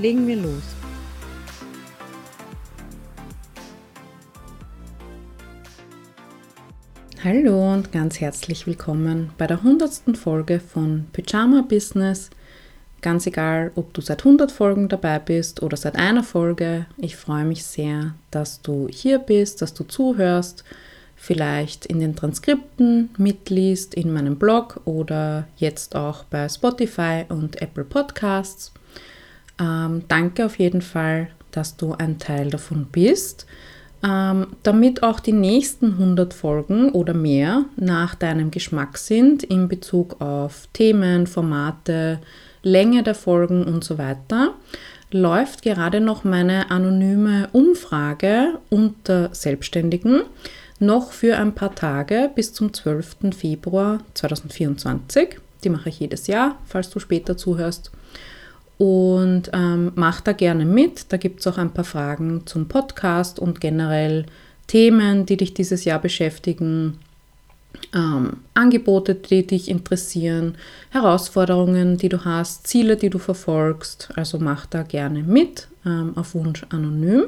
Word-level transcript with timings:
Legen 0.00 0.28
wir 0.28 0.36
los. 0.36 0.62
Hallo 7.24 7.72
und 7.72 7.90
ganz 7.90 8.20
herzlich 8.20 8.68
willkommen 8.68 9.30
bei 9.38 9.48
der 9.48 9.58
100. 9.58 10.16
Folge 10.16 10.60
von 10.60 11.06
Pyjama 11.12 11.62
Business. 11.62 12.30
Ganz 13.00 13.26
egal, 13.26 13.72
ob 13.74 13.92
du 13.92 14.00
seit 14.00 14.24
100 14.24 14.52
Folgen 14.52 14.88
dabei 14.88 15.18
bist 15.18 15.64
oder 15.64 15.76
seit 15.76 15.96
einer 15.96 16.22
Folge, 16.22 16.86
ich 16.96 17.16
freue 17.16 17.44
mich 17.44 17.64
sehr, 17.64 18.14
dass 18.30 18.62
du 18.62 18.86
hier 18.88 19.18
bist, 19.18 19.62
dass 19.62 19.74
du 19.74 19.82
zuhörst 19.82 20.62
vielleicht 21.16 21.86
in 21.86 21.98
den 21.98 22.14
Transkripten 22.14 23.10
mitliest, 23.18 23.94
in 23.94 24.12
meinem 24.12 24.38
Blog 24.38 24.80
oder 24.84 25.48
jetzt 25.56 25.96
auch 25.96 26.22
bei 26.22 26.48
Spotify 26.48 27.24
und 27.28 27.60
Apple 27.60 27.84
Podcasts. 27.84 28.72
Ähm, 29.60 30.02
danke 30.08 30.46
auf 30.46 30.58
jeden 30.58 30.82
Fall, 30.82 31.28
dass 31.50 31.76
du 31.76 31.94
ein 31.94 32.18
Teil 32.18 32.50
davon 32.50 32.86
bist. 32.90 33.46
Ähm, 34.02 34.48
damit 34.62 35.02
auch 35.02 35.18
die 35.18 35.32
nächsten 35.32 35.94
100 35.94 36.32
Folgen 36.32 36.90
oder 36.90 37.14
mehr 37.14 37.64
nach 37.76 38.14
deinem 38.14 38.52
Geschmack 38.52 38.96
sind 38.96 39.42
in 39.42 39.66
Bezug 39.66 40.20
auf 40.20 40.68
Themen, 40.72 41.26
Formate, 41.26 42.20
Länge 42.62 43.02
der 43.02 43.16
Folgen 43.16 43.64
und 43.64 43.82
so 43.82 43.98
weiter, 43.98 44.54
läuft 45.10 45.62
gerade 45.62 46.00
noch 46.00 46.22
meine 46.22 46.70
anonyme 46.70 47.48
Umfrage 47.52 48.58
unter 48.70 49.30
Selbstständigen 49.34 50.22
noch 50.78 51.10
für 51.10 51.36
ein 51.36 51.54
paar 51.54 51.74
Tage 51.74 52.30
bis 52.34 52.52
zum 52.52 52.72
12. 52.72 53.34
Februar 53.36 53.98
2024. 54.14 55.38
Die 55.64 55.70
mache 55.70 55.88
ich 55.88 55.98
jedes 55.98 56.28
Jahr, 56.28 56.58
falls 56.66 56.90
du 56.90 57.00
später 57.00 57.36
zuhörst. 57.36 57.90
Und 58.78 59.50
ähm, 59.52 59.92
mach 59.96 60.20
da 60.20 60.32
gerne 60.32 60.64
mit. 60.64 61.12
Da 61.12 61.16
gibt 61.16 61.40
es 61.40 61.46
auch 61.48 61.58
ein 61.58 61.74
paar 61.74 61.84
Fragen 61.84 62.46
zum 62.46 62.68
Podcast 62.68 63.40
und 63.40 63.60
generell 63.60 64.26
Themen, 64.68 65.26
die 65.26 65.36
dich 65.36 65.52
dieses 65.52 65.84
Jahr 65.84 65.98
beschäftigen. 65.98 66.98
Ähm, 67.94 68.38
Angebote, 68.54 69.14
die 69.14 69.46
dich 69.46 69.68
interessieren, 69.68 70.54
Herausforderungen, 70.90 71.96
die 71.96 72.08
du 72.08 72.24
hast, 72.24 72.66
Ziele, 72.66 72.96
die 72.96 73.10
du 73.10 73.18
verfolgst. 73.18 74.10
Also 74.14 74.38
mach 74.38 74.66
da 74.66 74.82
gerne 74.82 75.22
mit, 75.22 75.68
ähm, 75.84 76.12
auf 76.16 76.34
Wunsch 76.34 76.64
anonym. 76.70 77.24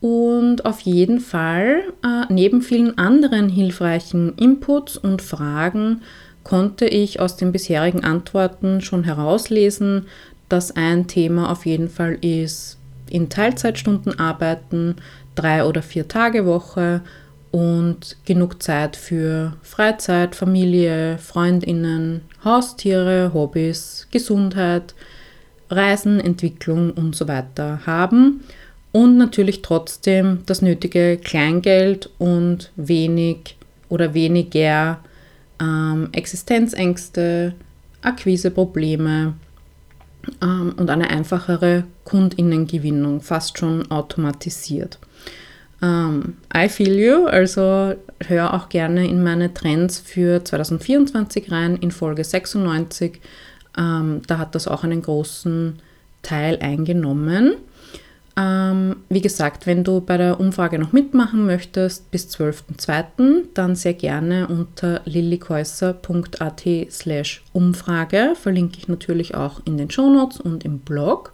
Und 0.00 0.64
auf 0.64 0.80
jeden 0.80 1.20
Fall, 1.20 1.82
äh, 2.04 2.32
neben 2.32 2.62
vielen 2.62 2.98
anderen 2.98 3.48
hilfreichen 3.48 4.34
Inputs 4.36 4.96
und 4.96 5.22
Fragen, 5.22 6.02
konnte 6.44 6.86
ich 6.86 7.20
aus 7.20 7.36
den 7.36 7.52
bisherigen 7.52 8.04
Antworten 8.04 8.80
schon 8.80 9.04
herauslesen, 9.04 10.06
dass 10.48 10.74
ein 10.76 11.06
Thema 11.06 11.50
auf 11.50 11.66
jeden 11.66 11.88
Fall 11.88 12.18
ist, 12.20 12.78
in 13.10 13.28
Teilzeitstunden 13.28 14.18
arbeiten, 14.18 14.96
drei 15.34 15.64
oder 15.64 15.82
vier 15.82 16.08
Tage 16.08 16.46
Woche 16.46 17.02
und 17.50 18.16
genug 18.24 18.62
Zeit 18.62 18.96
für 18.96 19.54
Freizeit, 19.62 20.34
Familie, 20.34 21.18
Freundinnen, 21.18 22.22
Haustiere, 22.44 23.32
Hobbys, 23.32 24.06
Gesundheit, 24.10 24.94
Reisen, 25.70 26.20
Entwicklung 26.20 26.90
und 26.92 27.14
so 27.14 27.28
weiter 27.28 27.80
haben 27.86 28.40
und 28.92 29.16
natürlich 29.16 29.62
trotzdem 29.62 30.40
das 30.46 30.62
nötige 30.62 31.18
Kleingeld 31.22 32.10
und 32.18 32.72
wenig 32.76 33.56
oder 33.88 34.14
weniger 34.14 35.00
ähm, 35.60 36.08
Existenzängste, 36.12 37.54
Akquiseprobleme 38.02 39.34
ähm, 40.42 40.74
und 40.76 40.90
eine 40.90 41.10
einfachere 41.10 41.84
Kundinnengewinnung, 42.04 43.20
fast 43.20 43.58
schon 43.58 43.90
automatisiert. 43.90 44.98
Ähm, 45.82 46.36
I 46.54 46.68
feel 46.68 46.98
you, 46.98 47.26
also 47.26 47.94
hör 48.26 48.54
auch 48.54 48.68
gerne 48.68 49.06
in 49.06 49.22
meine 49.22 49.54
Trends 49.54 49.98
für 49.98 50.44
2024 50.44 51.52
rein, 51.52 51.76
in 51.76 51.90
Folge 51.90 52.24
96. 52.24 53.20
Ähm, 53.76 54.22
da 54.26 54.38
hat 54.38 54.54
das 54.54 54.66
auch 54.66 54.84
einen 54.84 55.02
großen 55.02 55.78
Teil 56.22 56.58
eingenommen. 56.60 57.54
Ähm, 58.38 58.96
wie 59.08 59.20
gesagt, 59.20 59.66
wenn 59.66 59.82
du 59.82 60.00
bei 60.00 60.16
der 60.16 60.38
Umfrage 60.38 60.78
noch 60.78 60.92
mitmachen 60.92 61.44
möchtest 61.44 62.08
bis 62.12 62.28
12.02., 62.28 63.46
dann 63.52 63.74
sehr 63.74 63.94
gerne 63.94 64.46
unter 64.46 65.00
lillikäusser.at 65.06 66.62
slash 66.88 67.42
Umfrage. 67.52 68.34
Verlinke 68.40 68.78
ich 68.78 68.86
natürlich 68.86 69.34
auch 69.34 69.60
in 69.64 69.76
den 69.76 69.90
Shownotes 69.90 70.40
und 70.40 70.64
im 70.64 70.78
Blog. 70.78 71.32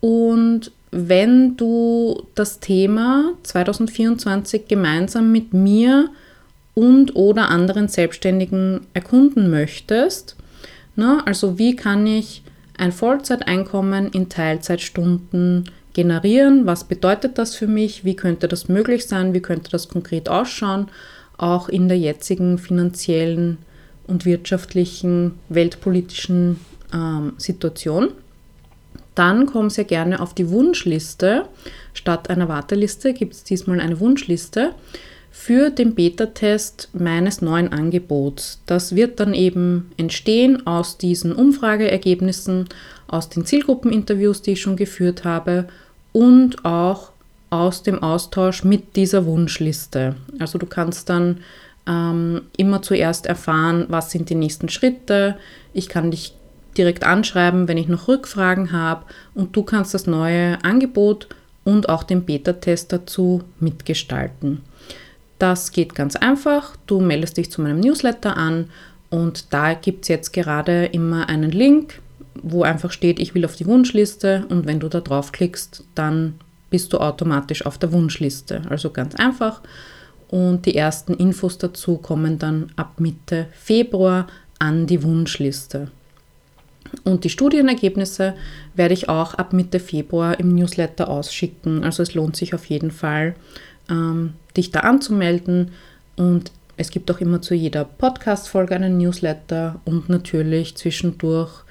Und 0.00 0.72
wenn 0.90 1.56
du 1.56 2.22
das 2.34 2.60
Thema 2.60 3.32
2024 3.42 4.68
gemeinsam 4.68 5.32
mit 5.32 5.54
mir 5.54 6.10
und 6.74 7.16
oder 7.16 7.48
anderen 7.48 7.88
Selbstständigen 7.88 8.86
erkunden 8.92 9.50
möchtest, 9.50 10.36
na, 10.96 11.22
also 11.24 11.58
wie 11.58 11.74
kann 11.74 12.06
ich 12.06 12.42
ein 12.76 12.92
Vollzeiteinkommen 12.92 14.10
in 14.10 14.28
Teilzeitstunden 14.28 15.70
generieren. 15.94 16.66
Was 16.66 16.84
bedeutet 16.84 17.38
das 17.38 17.54
für 17.54 17.66
mich? 17.66 18.04
Wie 18.04 18.16
könnte 18.16 18.46
das 18.46 18.68
möglich 18.68 19.06
sein? 19.06 19.32
Wie 19.32 19.40
könnte 19.40 19.70
das 19.70 19.88
konkret 19.88 20.28
ausschauen? 20.28 20.88
Auch 21.38 21.68
in 21.68 21.88
der 21.88 21.98
jetzigen 21.98 22.58
finanziellen 22.58 23.58
und 24.06 24.26
wirtschaftlichen, 24.26 25.38
weltpolitischen 25.48 26.60
ähm, 26.92 27.32
Situation. 27.38 28.10
Dann 29.14 29.46
komm 29.46 29.70
sehr 29.70 29.84
gerne 29.84 30.20
auf 30.20 30.34
die 30.34 30.50
Wunschliste. 30.50 31.46
Statt 31.94 32.28
einer 32.28 32.48
Warteliste 32.48 33.14
gibt 33.14 33.32
es 33.32 33.44
diesmal 33.44 33.80
eine 33.80 34.00
Wunschliste 34.00 34.74
für 35.30 35.70
den 35.70 35.94
Beta-Test 35.94 36.90
meines 36.92 37.40
neuen 37.40 37.72
Angebots. 37.72 38.60
Das 38.66 38.94
wird 38.94 39.20
dann 39.20 39.34
eben 39.34 39.90
entstehen 39.96 40.66
aus 40.66 40.98
diesen 40.98 41.32
Umfrageergebnissen, 41.32 42.68
aus 43.08 43.28
den 43.28 43.44
Zielgruppeninterviews, 43.44 44.42
die 44.42 44.52
ich 44.52 44.60
schon 44.60 44.76
geführt 44.76 45.24
habe 45.24 45.66
und 46.14 46.64
auch 46.64 47.10
aus 47.50 47.82
dem 47.82 48.02
Austausch 48.02 48.64
mit 48.64 48.96
dieser 48.96 49.26
Wunschliste. 49.26 50.14
Also 50.38 50.58
du 50.58 50.66
kannst 50.66 51.10
dann 51.10 51.40
ähm, 51.86 52.42
immer 52.56 52.82
zuerst 52.82 53.26
erfahren, 53.26 53.86
was 53.88 54.10
sind 54.10 54.30
die 54.30 54.36
nächsten 54.36 54.68
Schritte. 54.68 55.36
Ich 55.72 55.88
kann 55.88 56.12
dich 56.12 56.34
direkt 56.78 57.04
anschreiben, 57.04 57.68
wenn 57.68 57.76
ich 57.76 57.88
noch 57.88 58.08
Rückfragen 58.08 58.72
habe 58.72 59.04
und 59.34 59.54
du 59.56 59.62
kannst 59.64 59.92
das 59.92 60.06
neue 60.06 60.62
Angebot 60.64 61.28
und 61.64 61.88
auch 61.88 62.04
den 62.04 62.24
Beta-Test 62.24 62.92
dazu 62.92 63.42
mitgestalten. 63.58 64.62
Das 65.38 65.72
geht 65.72 65.94
ganz 65.96 66.14
einfach. 66.14 66.76
Du 66.86 67.00
meldest 67.00 67.36
dich 67.36 67.50
zu 67.50 67.60
meinem 67.60 67.80
Newsletter 67.80 68.36
an 68.36 68.70
und 69.10 69.52
da 69.52 69.74
gibt 69.74 70.04
es 70.04 70.08
jetzt 70.08 70.32
gerade 70.32 70.86
immer 70.86 71.28
einen 71.28 71.50
Link 71.50 72.00
wo 72.42 72.62
einfach 72.62 72.90
steht, 72.90 73.20
ich 73.20 73.34
will 73.34 73.44
auf 73.44 73.56
die 73.56 73.66
Wunschliste 73.66 74.46
und 74.48 74.66
wenn 74.66 74.80
du 74.80 74.88
da 74.88 75.00
draufklickst, 75.00 75.84
dann 75.94 76.34
bist 76.70 76.92
du 76.92 76.98
automatisch 76.98 77.64
auf 77.66 77.78
der 77.78 77.92
Wunschliste. 77.92 78.62
Also 78.68 78.90
ganz 78.90 79.14
einfach. 79.14 79.60
Und 80.28 80.66
die 80.66 80.74
ersten 80.74 81.14
Infos 81.14 81.58
dazu 81.58 81.98
kommen 81.98 82.38
dann 82.38 82.72
ab 82.76 82.98
Mitte 82.98 83.46
Februar 83.52 84.26
an 84.58 84.86
die 84.86 85.02
Wunschliste. 85.02 85.90
Und 87.04 87.24
die 87.24 87.30
Studienergebnisse 87.30 88.34
werde 88.74 88.94
ich 88.94 89.08
auch 89.08 89.34
ab 89.34 89.52
Mitte 89.52 89.80
Februar 89.80 90.38
im 90.38 90.54
Newsletter 90.54 91.08
ausschicken. 91.08 91.84
Also 91.84 92.02
es 92.02 92.14
lohnt 92.14 92.36
sich 92.36 92.54
auf 92.54 92.66
jeden 92.66 92.90
Fall, 92.90 93.34
ähm, 93.88 94.34
dich 94.56 94.70
da 94.70 94.80
anzumelden. 94.80 95.72
Und 96.16 96.52
es 96.76 96.90
gibt 96.90 97.10
auch 97.10 97.20
immer 97.20 97.40
zu 97.42 97.54
jeder 97.54 97.84
Podcast-Folge 97.84 98.74
einen 98.74 98.98
Newsletter 98.98 99.80
und 99.84 100.08
natürlich 100.08 100.76
zwischendurch 100.76 101.62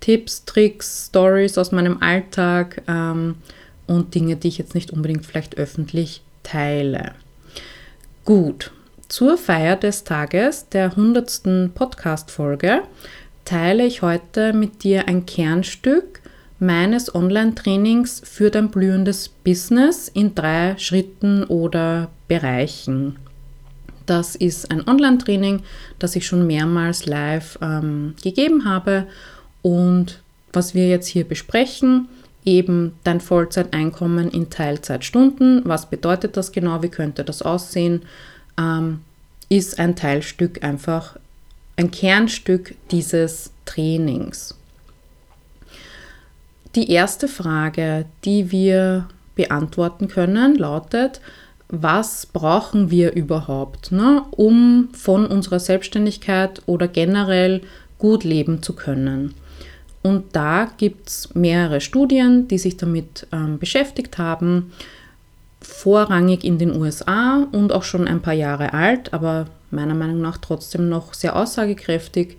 Tipps, 0.00 0.44
Tricks, 0.44 1.06
Stories 1.08 1.58
aus 1.58 1.72
meinem 1.72 2.02
Alltag 2.02 2.82
ähm, 2.88 3.36
und 3.86 4.14
Dinge, 4.14 4.36
die 4.36 4.48
ich 4.48 4.58
jetzt 4.58 4.74
nicht 4.74 4.90
unbedingt 4.90 5.26
vielleicht 5.26 5.56
öffentlich 5.58 6.22
teile. 6.42 7.12
Gut, 8.24 8.72
zur 9.08 9.38
Feier 9.38 9.76
des 9.76 10.04
Tages 10.04 10.68
der 10.68 10.90
100. 10.90 11.74
Podcast-Folge 11.74 12.82
teile 13.44 13.86
ich 13.86 14.02
heute 14.02 14.52
mit 14.52 14.84
dir 14.84 15.08
ein 15.08 15.24
Kernstück 15.24 16.20
meines 16.58 17.14
Online-Trainings 17.14 18.20
für 18.24 18.50
dein 18.50 18.70
blühendes 18.70 19.28
Business 19.28 20.08
in 20.08 20.34
drei 20.34 20.76
Schritten 20.76 21.44
oder 21.44 22.10
Bereichen. 22.26 23.16
Das 24.06 24.36
ist 24.36 24.70
ein 24.70 24.86
Online-Training, 24.86 25.62
das 25.98 26.16
ich 26.16 26.26
schon 26.26 26.46
mehrmals 26.46 27.06
live 27.06 27.58
ähm, 27.62 28.14
gegeben 28.22 28.64
habe. 28.64 29.06
Und 29.62 30.20
was 30.52 30.74
wir 30.74 30.88
jetzt 30.88 31.06
hier 31.06 31.24
besprechen, 31.24 32.08
eben 32.44 32.94
dein 33.04 33.20
Vollzeiteinkommen 33.20 34.30
in 34.30 34.48
Teilzeitstunden. 34.50 35.62
Was 35.64 35.90
bedeutet 35.90 36.36
das 36.36 36.52
genau? 36.52 36.82
Wie 36.82 36.88
könnte 36.88 37.24
das 37.24 37.42
aussehen? 37.42 38.02
Ähm, 38.58 39.00
ist 39.50 39.78
ein 39.78 39.96
Teilstück 39.96 40.62
einfach 40.64 41.16
ein 41.76 41.90
Kernstück 41.90 42.74
dieses 42.90 43.52
Trainings. 43.64 44.54
Die 46.74 46.90
erste 46.90 47.28
Frage, 47.28 48.04
die 48.24 48.50
wir 48.50 49.08
beantworten 49.36 50.08
können, 50.08 50.56
lautet, 50.56 51.20
was 51.68 52.26
brauchen 52.26 52.90
wir 52.90 53.14
überhaupt, 53.14 53.92
ne, 53.92 54.24
um 54.30 54.88
von 54.92 55.26
unserer 55.26 55.60
Selbstständigkeit 55.60 56.62
oder 56.66 56.88
generell 56.88 57.62
gut 57.98 58.24
leben 58.24 58.62
zu 58.62 58.72
können? 58.72 59.34
Und 60.02 60.36
da 60.36 60.68
gibt 60.76 61.08
es 61.08 61.34
mehrere 61.34 61.80
Studien, 61.80 62.48
die 62.48 62.58
sich 62.58 62.76
damit 62.76 63.26
ähm, 63.32 63.58
beschäftigt 63.58 64.18
haben, 64.18 64.72
vorrangig 65.60 66.44
in 66.44 66.58
den 66.58 66.74
USA 66.74 67.46
und 67.50 67.72
auch 67.72 67.82
schon 67.82 68.06
ein 68.06 68.22
paar 68.22 68.34
Jahre 68.34 68.72
alt, 68.72 69.12
aber 69.12 69.46
meiner 69.70 69.94
Meinung 69.94 70.20
nach 70.20 70.38
trotzdem 70.38 70.88
noch 70.88 71.14
sehr 71.14 71.36
aussagekräftig. 71.36 72.36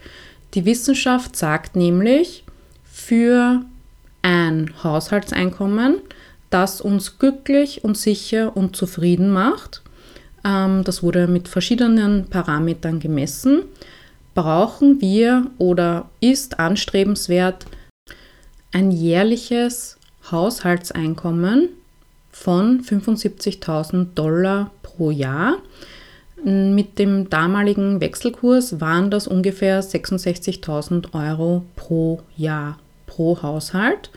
Die 0.54 0.66
Wissenschaft 0.66 1.36
sagt 1.36 1.76
nämlich, 1.76 2.44
für 2.86 3.62
ein 4.22 4.74
Haushaltseinkommen, 4.84 5.98
das 6.50 6.82
uns 6.82 7.20
glücklich 7.20 7.84
und 7.84 7.98
sicher 7.98 8.56
und 8.56 8.76
zufrieden 8.76 9.32
macht, 9.32 9.82
ähm, 10.46 10.84
das 10.84 11.04
wurde 11.04 11.28
mit 11.28 11.48
verschiedenen 11.48 12.26
Parametern 12.26 13.00
gemessen, 13.00 13.64
brauchen 14.40 15.02
wir 15.02 15.48
oder 15.58 16.10
ist 16.22 16.60
anstrebenswert 16.60 17.66
ein 18.72 18.90
jährliches 18.90 19.98
Haushaltseinkommen 20.32 21.68
von 22.32 22.82
75.000 22.82 24.14
Dollar 24.16 24.72
pro 24.82 25.12
Jahr. 25.12 25.58
Mit 26.42 27.00
dem 27.00 27.30
damaligen 27.30 28.00
Wechselkurs 28.00 28.80
waren 28.80 29.12
das 29.12 29.28
ungefähr 29.28 29.84
66.000 29.84 31.14
Euro 31.14 31.66
pro 31.76 32.22
Jahr, 32.38 32.80
pro 33.08 33.42
Haushalt. 33.42 34.10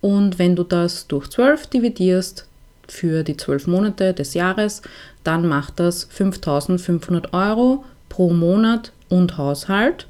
Und 0.00 0.38
wenn 0.38 0.54
du 0.54 0.62
das 0.62 1.08
durch 1.08 1.28
12 1.28 1.66
dividierst 1.66 2.46
für 2.86 3.24
die 3.24 3.36
12 3.36 3.66
Monate 3.66 4.14
des 4.14 4.34
Jahres, 4.34 4.82
dann 5.24 5.48
macht 5.48 5.80
das 5.80 6.08
5.500 6.08 7.32
Euro 7.32 7.84
pro 8.08 8.32
Monat 8.32 8.92
und 9.08 9.38
Haushalt, 9.38 10.06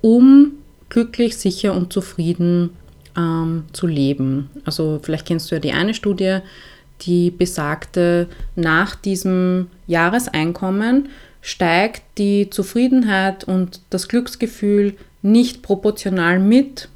um 0.00 0.52
glücklich, 0.88 1.36
sicher 1.36 1.74
und 1.74 1.92
zufrieden 1.92 2.70
ähm, 3.16 3.64
zu 3.72 3.86
leben. 3.86 4.50
Also 4.64 5.00
vielleicht 5.02 5.26
kennst 5.26 5.50
du 5.50 5.56
ja 5.56 5.60
die 5.60 5.72
eine 5.72 5.94
Studie, 5.94 6.38
die 7.02 7.30
besagte, 7.30 8.28
nach 8.56 8.94
diesem 8.94 9.68
Jahreseinkommen 9.86 11.08
steigt 11.40 12.02
die 12.18 12.50
Zufriedenheit 12.50 13.44
und 13.44 13.80
das 13.90 14.08
Glücksgefühl 14.08 14.94
nicht 15.22 15.62
proportional 15.62 16.38
mit 16.38 16.88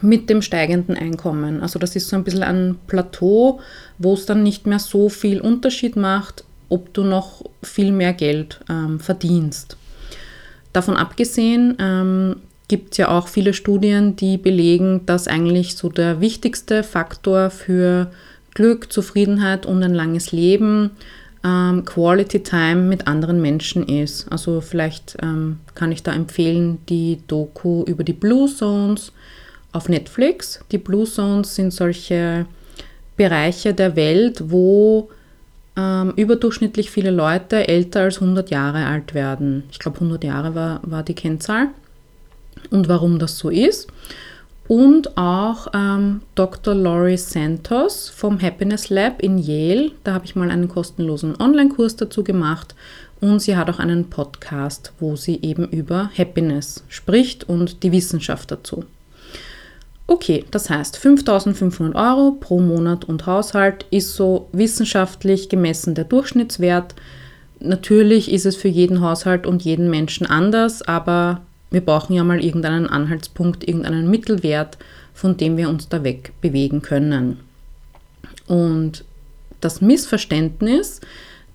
mit 0.00 0.30
dem 0.30 0.42
steigenden 0.42 0.96
Einkommen. 0.96 1.60
Also 1.60 1.78
das 1.78 1.94
ist 1.94 2.08
so 2.08 2.16
ein 2.16 2.24
bisschen 2.24 2.42
ein 2.42 2.76
Plateau, 2.86 3.60
wo 3.98 4.14
es 4.14 4.26
dann 4.26 4.42
nicht 4.42 4.66
mehr 4.66 4.78
so 4.78 5.08
viel 5.08 5.40
Unterschied 5.40 5.96
macht, 5.96 6.44
ob 6.68 6.92
du 6.94 7.04
noch 7.04 7.44
viel 7.62 7.92
mehr 7.92 8.14
Geld 8.14 8.60
ähm, 8.70 8.98
verdienst. 8.98 9.76
Davon 10.72 10.96
abgesehen 10.96 11.76
ähm, 11.78 12.36
gibt 12.68 12.92
es 12.92 12.98
ja 12.98 13.08
auch 13.08 13.28
viele 13.28 13.52
Studien, 13.52 14.16
die 14.16 14.38
belegen, 14.38 15.04
dass 15.04 15.28
eigentlich 15.28 15.76
so 15.76 15.88
der 15.88 16.20
wichtigste 16.20 16.82
Faktor 16.82 17.50
für 17.50 18.10
Glück, 18.54 18.92
Zufriedenheit 18.92 19.66
und 19.66 19.82
ein 19.82 19.94
langes 19.94 20.32
Leben 20.32 20.92
ähm, 21.44 21.84
Quality 21.84 22.42
Time 22.42 22.82
mit 22.82 23.06
anderen 23.06 23.40
Menschen 23.40 23.86
ist. 23.88 24.30
Also 24.30 24.60
vielleicht 24.60 25.16
ähm, 25.22 25.58
kann 25.74 25.92
ich 25.92 26.02
da 26.02 26.12
empfehlen 26.12 26.78
die 26.88 27.20
Doku 27.26 27.84
über 27.84 28.04
die 28.04 28.12
Blue 28.12 28.48
Zones 28.48 29.12
auf 29.72 29.88
Netflix. 29.88 30.60
Die 30.70 30.78
Blue 30.78 31.04
Zones 31.04 31.54
sind 31.54 31.72
solche 31.72 32.46
Bereiche 33.16 33.74
der 33.74 33.96
Welt, 33.96 34.44
wo 34.46 35.10
ähm, 35.76 36.12
überdurchschnittlich 36.16 36.90
viele 36.90 37.10
Leute 37.10 37.68
älter 37.68 38.00
als 38.00 38.20
100 38.20 38.50
Jahre 38.50 38.86
alt 38.86 39.14
werden. 39.14 39.64
Ich 39.70 39.78
glaube 39.78 39.96
100 39.96 40.24
Jahre 40.24 40.54
war, 40.54 40.80
war 40.82 41.02
die 41.02 41.14
Kennzahl. 41.14 41.68
Und 42.70 42.88
warum 42.88 43.18
das 43.18 43.38
so 43.38 43.48
ist 43.48 43.88
und 44.68 45.16
auch 45.18 45.68
ähm, 45.74 46.22
Dr. 46.34 46.74
Laurie 46.74 47.16
Santos 47.16 48.08
vom 48.08 48.40
Happiness 48.40 48.90
Lab 48.90 49.20
in 49.20 49.38
Yale. 49.38 49.90
Da 50.04 50.14
habe 50.14 50.24
ich 50.24 50.36
mal 50.36 50.50
einen 50.50 50.68
kostenlosen 50.68 51.38
Online-Kurs 51.38 51.96
dazu 51.96 52.22
gemacht 52.22 52.74
und 53.20 53.40
sie 53.40 53.56
hat 53.56 53.68
auch 53.68 53.78
einen 53.78 54.08
Podcast, 54.08 54.92
wo 54.98 55.16
sie 55.16 55.40
eben 55.42 55.68
über 55.68 56.10
Happiness 56.16 56.84
spricht 56.88 57.48
und 57.48 57.82
die 57.82 57.92
Wissenschaft 57.92 58.50
dazu. 58.50 58.84
Okay, 60.12 60.44
das 60.50 60.68
heißt 60.68 60.98
5500 60.98 61.94
Euro 61.96 62.32
pro 62.32 62.60
Monat 62.60 63.06
und 63.06 63.24
Haushalt 63.24 63.86
ist 63.90 64.14
so 64.14 64.50
wissenschaftlich 64.52 65.48
gemessen 65.48 65.94
der 65.94 66.04
Durchschnittswert. 66.04 66.94
Natürlich 67.60 68.30
ist 68.30 68.44
es 68.44 68.54
für 68.54 68.68
jeden 68.68 69.00
Haushalt 69.00 69.46
und 69.46 69.62
jeden 69.62 69.88
Menschen 69.88 70.26
anders, 70.26 70.82
aber 70.82 71.40
wir 71.70 71.80
brauchen 71.80 72.12
ja 72.12 72.24
mal 72.24 72.44
irgendeinen 72.44 72.88
Anhaltspunkt, 72.88 73.66
irgendeinen 73.66 74.10
Mittelwert, 74.10 74.76
von 75.14 75.38
dem 75.38 75.56
wir 75.56 75.70
uns 75.70 75.88
da 75.88 76.04
weg 76.04 76.34
bewegen 76.42 76.82
können. 76.82 77.40
Und 78.46 79.06
das 79.62 79.80
Missverständnis, 79.80 81.00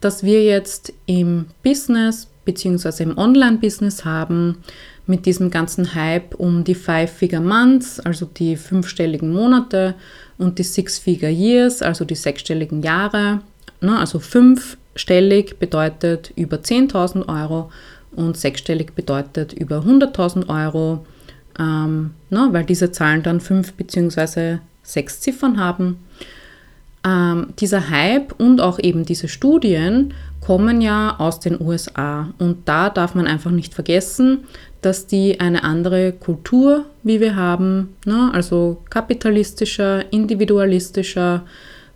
das 0.01 0.23
wir 0.23 0.43
jetzt 0.43 0.93
im 1.05 1.45
Business 1.61 2.27
bzw. 2.47 3.03
im 3.03 3.17
Online-Business 3.17 4.03
haben, 4.05 4.57
mit 5.05 5.25
diesem 5.27 5.51
ganzen 5.51 5.93
Hype 5.93 6.33
um 6.35 6.63
die 6.63 6.75
Five-Figure 6.75 7.41
Months, 7.41 7.99
also 7.99 8.25
die 8.25 8.55
fünfstelligen 8.55 9.31
Monate, 9.31 9.93
und 10.37 10.59
die 10.59 10.63
Six-Figure 10.63 11.31
Years, 11.31 11.81
also 11.81 12.05
die 12.05 12.15
sechsstelligen 12.15 12.81
Jahre. 12.81 13.41
Ne, 13.81 13.97
also 13.97 14.19
fünfstellig 14.19 15.59
bedeutet 15.59 16.31
über 16.35 16.57
10.000 16.57 17.27
Euro 17.27 17.71
und 18.11 18.37
sechsstellig 18.37 18.93
bedeutet 18.93 19.53
über 19.53 19.79
100.000 19.79 20.49
Euro, 20.49 21.05
ähm, 21.59 22.11
na, 22.29 22.49
weil 22.51 22.65
diese 22.65 22.91
Zahlen 22.91 23.23
dann 23.23 23.39
fünf 23.39 23.73
bzw. 23.73 24.57
sechs 24.83 25.21
Ziffern 25.21 25.59
haben. 25.59 25.99
Ähm, 27.03 27.53
dieser 27.59 27.89
Hype 27.89 28.33
und 28.39 28.59
auch 28.59 28.79
eben 28.79 29.05
diese 29.05 29.27
Studien 29.27 30.13
kommen 30.47 30.79
ja 30.79 31.13
aus 31.17 31.41
den 31.41 31.59
USA 31.59 32.33
und 32.37 32.69
da 32.69 32.89
darf 32.89 33.15
man 33.15 33.27
einfach 33.27 33.51
nicht 33.51 33.73
vergessen, 33.73 34.45
dass 34.81 35.05
die 35.05 35.41
eine 35.41 35.65
andere 35.65 36.13
Kultur, 36.13 36.85
wie 37.03 37.19
wir 37.19 37.35
haben, 37.35 37.97
ne? 38.05 38.29
also 38.31 38.81
kapitalistischer, 38.89 40.05
individualistischer, 40.13 41.43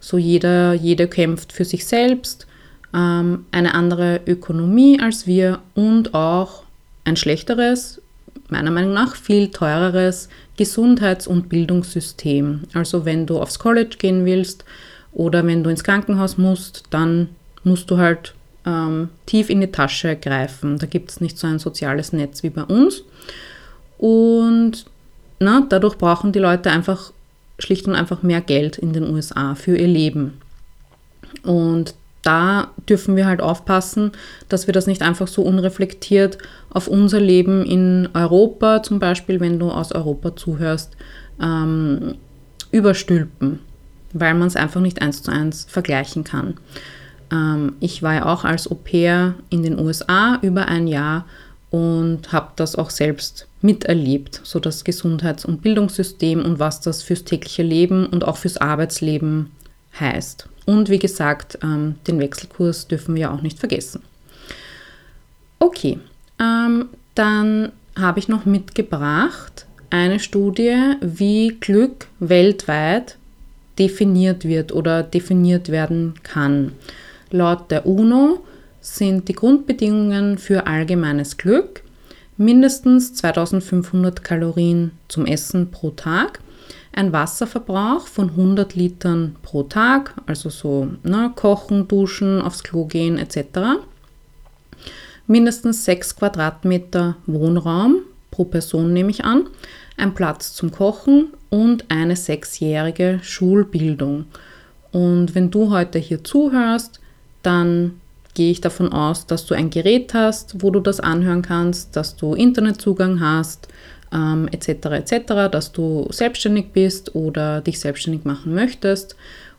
so 0.02 0.18
jeder, 0.18 0.74
jeder 0.74 1.08
kämpft 1.08 1.54
für 1.54 1.64
sich 1.64 1.86
selbst 1.86 2.46
ähm, 2.94 3.46
eine 3.54 3.74
andere 3.74 4.20
Ökonomie 4.28 5.00
als 5.00 5.26
wir 5.26 5.60
und 5.74 6.14
auch 6.14 6.64
ein 7.06 7.16
schlechteres, 7.16 8.02
meiner 8.50 8.72
Meinung 8.72 8.92
nach 8.92 9.16
viel 9.16 9.48
teureres 9.48 10.28
Gesundheits- 10.58 11.26
und 11.26 11.48
Bildungssystem. 11.48 12.64
Also 12.74 13.06
wenn 13.06 13.26
du 13.26 13.40
aufs 13.40 13.60
College 13.60 13.96
gehen 13.98 14.26
willst 14.26 14.66
oder 15.14 15.48
wenn 15.48 15.64
du 15.64 15.70
ins 15.70 15.86
Krankenhaus 15.86 16.38
musst, 16.38 16.84
dann 16.90 17.30
musst 17.64 17.90
du 17.90 17.98
halt 17.98 18.34
ähm, 18.66 19.10
tief 19.26 19.50
in 19.50 19.62
die 19.62 19.72
Tasche 19.72 20.16
greifen. 20.16 20.78
Da 20.78 20.86
gibt 20.86 21.12
es 21.12 21.22
nicht 21.22 21.38
so 21.38 21.48
ein 21.48 21.60
soziales 21.60 22.14
Netz 22.14 22.44
wie 22.44 22.50
bei 22.50 22.64
uns. 22.64 23.04
Und 23.98 24.86
na, 25.40 25.66
dadurch 25.68 25.98
brauchen 25.98 26.32
die 26.32 26.40
Leute 26.40 26.72
einfach 26.72 27.12
schlicht 27.60 27.88
und 27.88 27.96
einfach 27.96 28.24
mehr 28.24 28.42
Geld 28.42 28.78
in 28.78 28.94
den 28.94 29.10
USA 29.10 29.56
für 29.56 29.78
ihr 29.78 29.88
Leben. 29.88 30.40
Und 31.44 31.96
da 32.24 32.70
dürfen 32.88 33.16
wir 33.16 33.26
halt 33.26 33.42
aufpassen, 33.42 34.12
dass 34.50 34.68
wir 34.68 34.74
das 34.74 34.86
nicht 34.88 35.02
einfach 35.02 35.28
so 35.28 35.42
unreflektiert 35.42 36.38
auf 36.70 36.88
unser 36.88 37.20
Leben 37.20 37.66
in 37.66 38.10
Europa, 38.14 38.84
zum 38.84 39.00
Beispiel, 39.00 39.40
wenn 39.40 39.58
du 39.58 39.72
aus 39.72 39.92
Europa 39.92 40.36
zuhörst, 40.36 40.96
ähm, 41.42 42.16
überstülpen, 42.72 43.60
weil 44.14 44.36
man 44.36 44.48
es 44.48 44.56
einfach 44.56 44.82
nicht 44.82 45.02
eins 45.02 45.24
zu 45.24 45.32
eins 45.32 45.66
vergleichen 45.68 46.24
kann. 46.24 46.56
Ähm, 47.32 47.74
ich 47.80 48.04
war 48.04 48.14
ja 48.14 48.26
auch 48.26 48.44
als 48.44 48.70
Au 48.70 48.76
pair 48.76 49.36
in 49.50 49.64
den 49.64 49.80
USA 49.80 50.40
über 50.42 50.68
ein 50.68 50.88
Jahr 50.88 51.26
und 51.70 52.34
habe 52.34 52.52
das 52.56 52.76
auch 52.76 52.90
selbst 52.90 53.48
miterlebt, 53.62 54.42
so 54.44 54.60
das 54.60 54.84
Gesundheits- 54.84 55.46
und 55.46 55.62
Bildungssystem 55.62 56.44
und 56.44 56.60
was 56.60 56.82
das 56.82 57.02
fürs 57.02 57.24
tägliche 57.24 57.64
Leben 57.64 58.06
und 58.08 58.26
auch 58.26 58.38
fürs 58.38 58.58
Arbeitsleben 58.58 59.52
heißt. 60.00 60.48
Und 60.66 60.90
wie 60.90 61.00
gesagt, 61.00 61.60
ähm, 61.64 61.96
den 62.08 62.20
Wechselkurs 62.20 62.88
dürfen 62.88 63.16
wir 63.16 63.32
auch 63.32 63.42
nicht 63.42 63.60
vergessen. 63.60 64.02
Okay, 65.60 66.00
ähm, 66.40 66.90
dann 67.16 67.72
habe 67.98 68.20
ich 68.20 68.28
noch 68.28 68.46
mitgebracht 68.46 69.66
eine 69.90 70.20
Studie, 70.20 70.96
wie 71.02 71.58
Glück 71.60 72.08
weltweit 72.20 73.18
definiert 73.78 74.46
wird 74.46 74.72
oder 74.72 75.04
definiert 75.04 75.70
werden 75.70 76.14
kann. 76.24 76.74
Laut 77.32 77.72
der 77.72 77.86
UNO 77.86 78.40
sind 78.80 79.28
die 79.28 79.34
Grundbedingungen 79.34 80.38
für 80.38 80.68
allgemeines 80.68 81.38
Glück 81.38 81.84
mindestens 82.38 83.14
2500 83.14 84.24
Kalorien 84.24 84.92
zum 85.08 85.26
Essen 85.26 85.70
pro 85.72 85.92
Tag, 85.92 86.40
ein 86.94 87.14
Wasserverbrauch 87.14 88.08
von 88.08 88.32
100 88.32 88.76
Litern 88.76 89.36
pro 89.44 89.64
Tag, 89.64 90.16
also 90.26 90.50
so 90.50 90.90
ne, 91.04 91.32
kochen, 91.36 91.88
duschen, 91.88 92.42
aufs 92.42 92.64
Klo 92.64 92.86
gehen 92.86 93.18
etc. 93.18 93.80
Mindestens 95.28 95.86
6 95.86 96.16
Quadratmeter 96.16 97.16
Wohnraum 97.28 98.02
pro 98.32 98.46
Person 98.46 98.92
nehme 98.92 99.12
ich 99.12 99.24
an, 99.24 99.48
ein 99.98 100.14
Platz 100.14 100.54
zum 100.54 100.72
Kochen 100.72 101.28
und 101.50 101.86
eine 101.90 102.16
sechsjährige 102.16 103.20
Schulbildung. 103.22 104.26
Und 104.92 105.36
wenn 105.36 105.52
du 105.52 105.70
heute 105.70 106.00
hier 106.00 106.24
zuhörst, 106.24 107.01
dann 107.44 108.00
gehe 108.34 108.52
ich 108.52 108.62
davon 108.62 108.92
aus, 108.94 109.26
dass 109.26 109.46
du 109.46 109.56
ein 109.56 109.70
Gerät 109.70 110.14
hast, 110.14 110.62
wo 110.64 110.72
du 110.72 110.80
das 110.80 111.00
anhören 111.00 111.42
kannst, 111.42 111.96
dass 111.96 112.16
du 112.16 112.34
Internetzugang 112.34 113.20
hast, 113.20 113.68
ähm, 114.14 114.48
etc. 114.52 114.70
etc., 114.70 115.52
dass 115.52 115.72
du 115.72 116.08
selbstständig 116.12 116.68
bist 116.74 117.16
oder 117.16 117.62
dich 117.62 117.80
selbstständig 117.80 118.26
machen 118.26 118.54
möchtest 118.54 119.16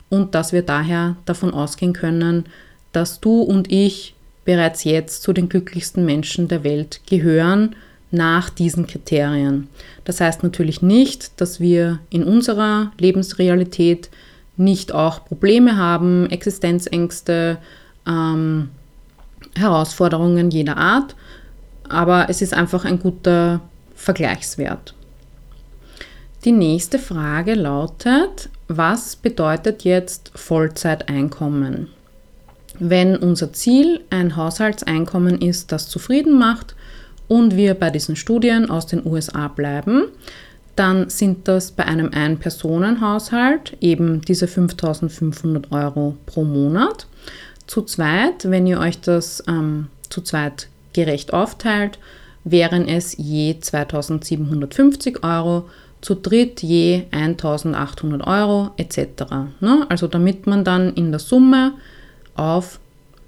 und 0.09 0.35
dass 0.35 0.53
wir 0.53 0.63
daher 0.63 1.15
davon 1.25 1.53
ausgehen 1.53 1.93
können, 1.93 2.45
dass 2.91 3.19
du 3.19 3.41
und 3.41 3.71
ich 3.71 4.15
bereits 4.45 4.83
jetzt 4.83 5.23
zu 5.23 5.33
den 5.33 5.49
glücklichsten 5.49 6.05
Menschen 6.05 6.47
der 6.47 6.63
Welt 6.63 7.01
gehören 7.07 7.75
nach 8.11 8.49
diesen 8.49 8.85
Kriterien. 8.85 9.67
Das 10.05 10.21
heißt 10.21 10.43
natürlich 10.43 10.81
nicht, 10.81 11.41
dass 11.41 11.59
wir 11.59 11.99
in 12.09 12.23
unserer 12.23 12.91
Lebensrealität 12.99 14.09
nicht 14.57 14.91
auch 14.91 15.25
Probleme 15.25 15.77
haben, 15.77 16.29
Existenzängste, 16.29 17.57
ähm, 18.07 18.69
Herausforderungen 19.55 20.51
jeder 20.51 20.77
Art, 20.77 21.15
aber 21.89 22.27
es 22.29 22.41
ist 22.41 22.53
einfach 22.53 22.85
ein 22.85 22.99
guter 22.99 23.61
Vergleichswert. 23.95 24.93
Die 26.43 26.51
nächste 26.51 26.99
Frage 26.99 27.53
lautet, 27.53 28.49
was 28.67 29.15
bedeutet 29.15 29.83
jetzt 29.83 30.31
Vollzeiteinkommen? 30.35 31.87
Wenn 32.79 33.15
unser 33.15 33.53
Ziel 33.53 34.01
ein 34.09 34.35
Haushaltseinkommen 34.35 35.41
ist, 35.41 35.71
das 35.71 35.87
zufrieden 35.87 36.37
macht 36.37 36.75
und 37.27 37.55
wir 37.55 37.75
bei 37.75 37.91
diesen 37.91 38.15
Studien 38.15 38.69
aus 38.69 38.87
den 38.87 39.05
USA 39.05 39.47
bleiben, 39.47 40.05
dann 40.75 41.09
sind 41.09 41.47
das 41.47 41.71
bei 41.71 41.85
einem 41.85 42.11
Ein-Personen-Haushalt 42.13 43.77
eben 43.79 44.21
diese 44.21 44.47
5500 44.47 45.71
Euro 45.71 46.17
pro 46.25 46.43
Monat. 46.43 47.07
Zu 47.67 47.83
zweit, 47.83 48.49
wenn 48.49 48.67
ihr 48.67 48.79
euch 48.79 48.99
das 48.99 49.43
ähm, 49.47 49.87
zu 50.09 50.21
zweit 50.21 50.67
gerecht 50.93 51.33
aufteilt, 51.33 51.99
wären 52.43 52.87
es 52.87 53.15
je 53.17 53.59
2750 53.59 55.23
Euro, 55.23 55.69
zu 56.01 56.15
dritt 56.15 56.61
je 56.61 57.05
1800 57.11 58.27
Euro 58.27 58.71
etc. 58.77 58.97
Ne? 59.61 59.85
Also 59.89 60.07
damit 60.07 60.47
man 60.47 60.63
dann 60.63 60.93
in 60.93 61.11
der 61.11 61.19
Summe 61.19 61.73
auf 62.35 62.79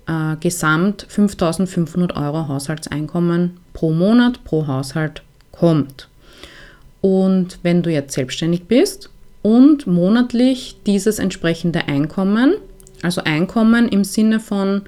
äh, 0.08 0.36
gesamt 0.40 1.06
5500 1.08 2.16
Euro 2.18 2.48
Haushaltseinkommen 2.48 3.58
pro 3.74 3.92
Monat, 3.92 4.44
pro 4.44 4.68
Haushalt 4.68 5.24
kommt. 5.52 6.10
Und 7.06 7.60
wenn 7.62 7.84
du 7.84 7.92
jetzt 7.92 8.16
selbstständig 8.16 8.64
bist 8.64 9.12
und 9.44 9.86
monatlich 9.86 10.78
dieses 10.88 11.20
entsprechende 11.20 11.88
Einkommen, 11.88 12.56
also 13.04 13.22
Einkommen 13.24 13.88
im 13.90 14.04
Sinne 14.04 14.40
von, 14.40 14.82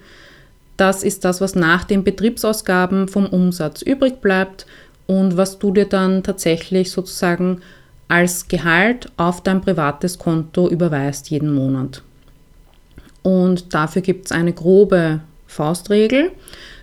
das 0.77 1.03
ist 1.03 1.25
das, 1.25 1.41
was 1.41 1.53
nach 1.53 1.83
den 1.83 2.03
Betriebsausgaben 2.03 3.07
vom 3.07 3.27
Umsatz 3.27 3.83
übrig 3.83 4.19
bleibt 4.19 4.65
und 5.05 5.37
was 5.37 5.59
du 5.59 5.71
dir 5.71 5.85
dann 5.85 6.23
tatsächlich 6.23 6.89
sozusagen 6.89 7.61
als 8.07 8.47
Gehalt 8.47 9.11
auf 9.17 9.43
dein 9.43 9.61
privates 9.61 10.17
Konto 10.17 10.67
überweist 10.67 11.29
jeden 11.29 11.53
Monat. 11.53 12.01
Und 13.21 13.75
dafür 13.75 14.01
gibt 14.01 14.25
es 14.25 14.31
eine 14.31 14.53
grobe 14.53 15.19
Faustregel, 15.45 16.31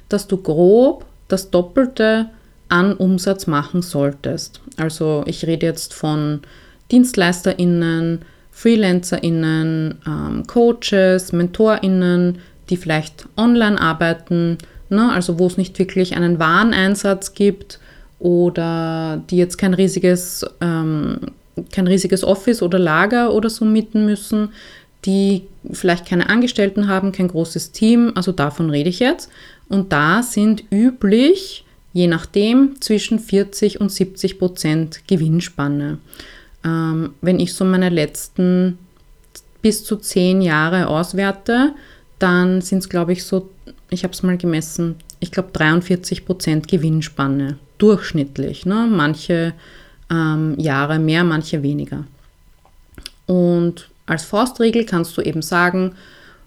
dass 0.09 0.29
du 0.29 0.37
grob 0.37 1.05
das 1.27 1.51
Doppelte 1.51 2.31
an 2.75 2.95
Umsatz 2.95 3.47
machen 3.47 3.83
solltest. 3.83 4.61
Also 4.77 5.23
ich 5.27 5.47
rede 5.47 5.65
jetzt 5.65 5.95
von 5.95 6.41
DienstleisterInnen, 6.91 8.23
FreelancerInnen, 8.51 9.99
ähm, 10.05 10.43
Coaches, 10.49 11.33
MentorInnen, 11.33 12.39
die 12.69 12.77
vielleicht 12.77 13.27
online 13.37 13.81
arbeiten, 13.81 14.59
ne? 14.89 15.13
also 15.13 15.39
wo 15.39 15.47
es 15.47 15.57
nicht 15.57 15.79
wirklich 15.79 16.17
einen 16.17 16.41
Wareneinsatz 16.41 17.35
gibt 17.35 17.79
oder 18.19 19.23
die 19.31 19.37
jetzt 19.37 19.57
kein 19.57 19.75
riesiges, 19.75 20.45
ähm, 20.61 21.19
kein 21.73 21.87
riesiges 21.87 22.25
Office 22.25 22.61
oder 22.61 22.81
Lager 22.81 23.33
oder 23.33 23.51
so 23.51 23.65
mieten 23.65 24.05
müssen, 24.05 24.49
die 25.05 25.45
vielleicht 25.71 26.07
keine 26.07 26.29
Angestellten 26.29 26.89
haben, 26.89 27.13
kein 27.13 27.29
großes 27.29 27.71
Team, 27.71 28.13
also 28.17 28.33
davon 28.33 28.71
rede 28.71 28.91
ich 28.91 28.99
jetzt. 28.99 29.31
Und 29.69 29.93
da 29.93 30.25
sind 30.25 30.65
üblich 30.73 31.64
je 31.95 32.09
nachdem 32.09 32.81
zwischen 32.81 33.19
40 33.19 33.81
und 33.81 33.91
70 33.91 34.39
Prozent 34.39 35.01
Gewinnspanne. 35.07 35.99
Ähm, 36.65 37.15
wenn 37.23 37.41
ich 37.41 37.55
so 37.55 37.65
meine 37.65 37.89
letzten 37.89 38.79
bis 39.63 39.85
zu 39.85 39.97
zehn 39.97 40.43
Jahre 40.43 40.89
auswerte, 40.89 41.73
dann 42.19 42.61
sind 42.61 42.81
es, 42.81 42.89
glaube 42.89 43.13
ich, 43.13 43.25
so, 43.25 43.49
ich 43.91 44.03
habe 44.03 44.13
es 44.13 44.23
mal 44.23 44.37
gemessen, 44.37 44.97
ich 45.21 45.31
glaube 45.31 45.51
43 45.53 46.27
Prozent 46.27 46.69
Gewinnspanne, 46.69 47.59
durchschnittlich. 47.79 48.67
Ne? 48.67 48.89
Manche 48.91 49.55
ähm, 50.11 50.59
Jahre 50.59 50.99
mehr, 50.99 51.23
manche 51.23 51.63
weniger. 51.63 52.05
Und 53.27 53.89
als 54.07 54.25
Faustregel 54.25 54.85
kannst 54.85 55.17
du 55.17 55.23
eben 55.23 55.43
sagen, 55.43 55.95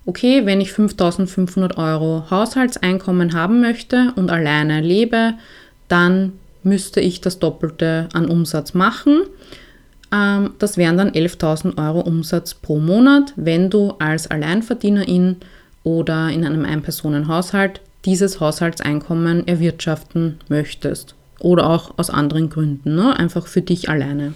okay, 0.07 0.45
wenn 0.45 0.61
ich 0.61 0.71
5500 0.71 1.77
Euro 1.77 2.23
Haushaltseinkommen 2.31 3.33
haben 3.33 3.61
möchte 3.61 4.13
und 4.15 4.31
alleine 4.31 4.81
lebe, 4.81 5.33
dann 5.89 6.33
müsste 6.63 7.01
ich 7.01 7.21
das 7.21 7.39
Doppelte 7.39 8.07
an 8.13 8.29
Umsatz 8.29 8.73
machen. 8.73 9.23
Ähm, 10.11 10.51
das 10.59 10.77
wären 10.77 10.97
dann 10.97 11.11
11.000 11.11 11.77
Euro 11.77 11.99
Umsatz 11.99 12.53
pro 12.53 12.79
Monat, 12.79 13.33
wenn 13.35 13.69
du 13.69 13.91
als 13.99 14.31
Alleinverdienerin 14.31 15.37
oder 15.83 16.29
in 16.29 16.45
einem 16.45 16.63
Ein-Personen-Haushalt 16.65 17.81
dieses 18.05 18.39
Haushaltseinkommen 18.39 19.45
erwirtschaften 19.47 20.39
möchtest. 20.47 21.15
Oder 21.39 21.69
auch 21.69 21.97
aus 21.97 22.09
anderen 22.09 22.49
Gründen, 22.49 22.95
ne? 22.95 23.17
einfach 23.19 23.45
für 23.45 23.61
dich 23.61 23.89
alleine. 23.89 24.33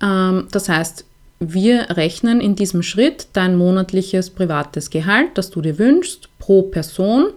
Ähm, 0.00 0.46
das 0.52 0.68
heißt, 0.68 1.04
wir 1.44 1.90
rechnen 1.90 2.40
in 2.40 2.54
diesem 2.54 2.82
Schritt 2.82 3.26
dein 3.32 3.56
monatliches 3.56 4.30
privates 4.30 4.90
Gehalt, 4.90 5.30
das 5.34 5.50
du 5.50 5.60
dir 5.60 5.78
wünschst, 5.78 6.28
pro 6.38 6.62
Person 6.62 7.30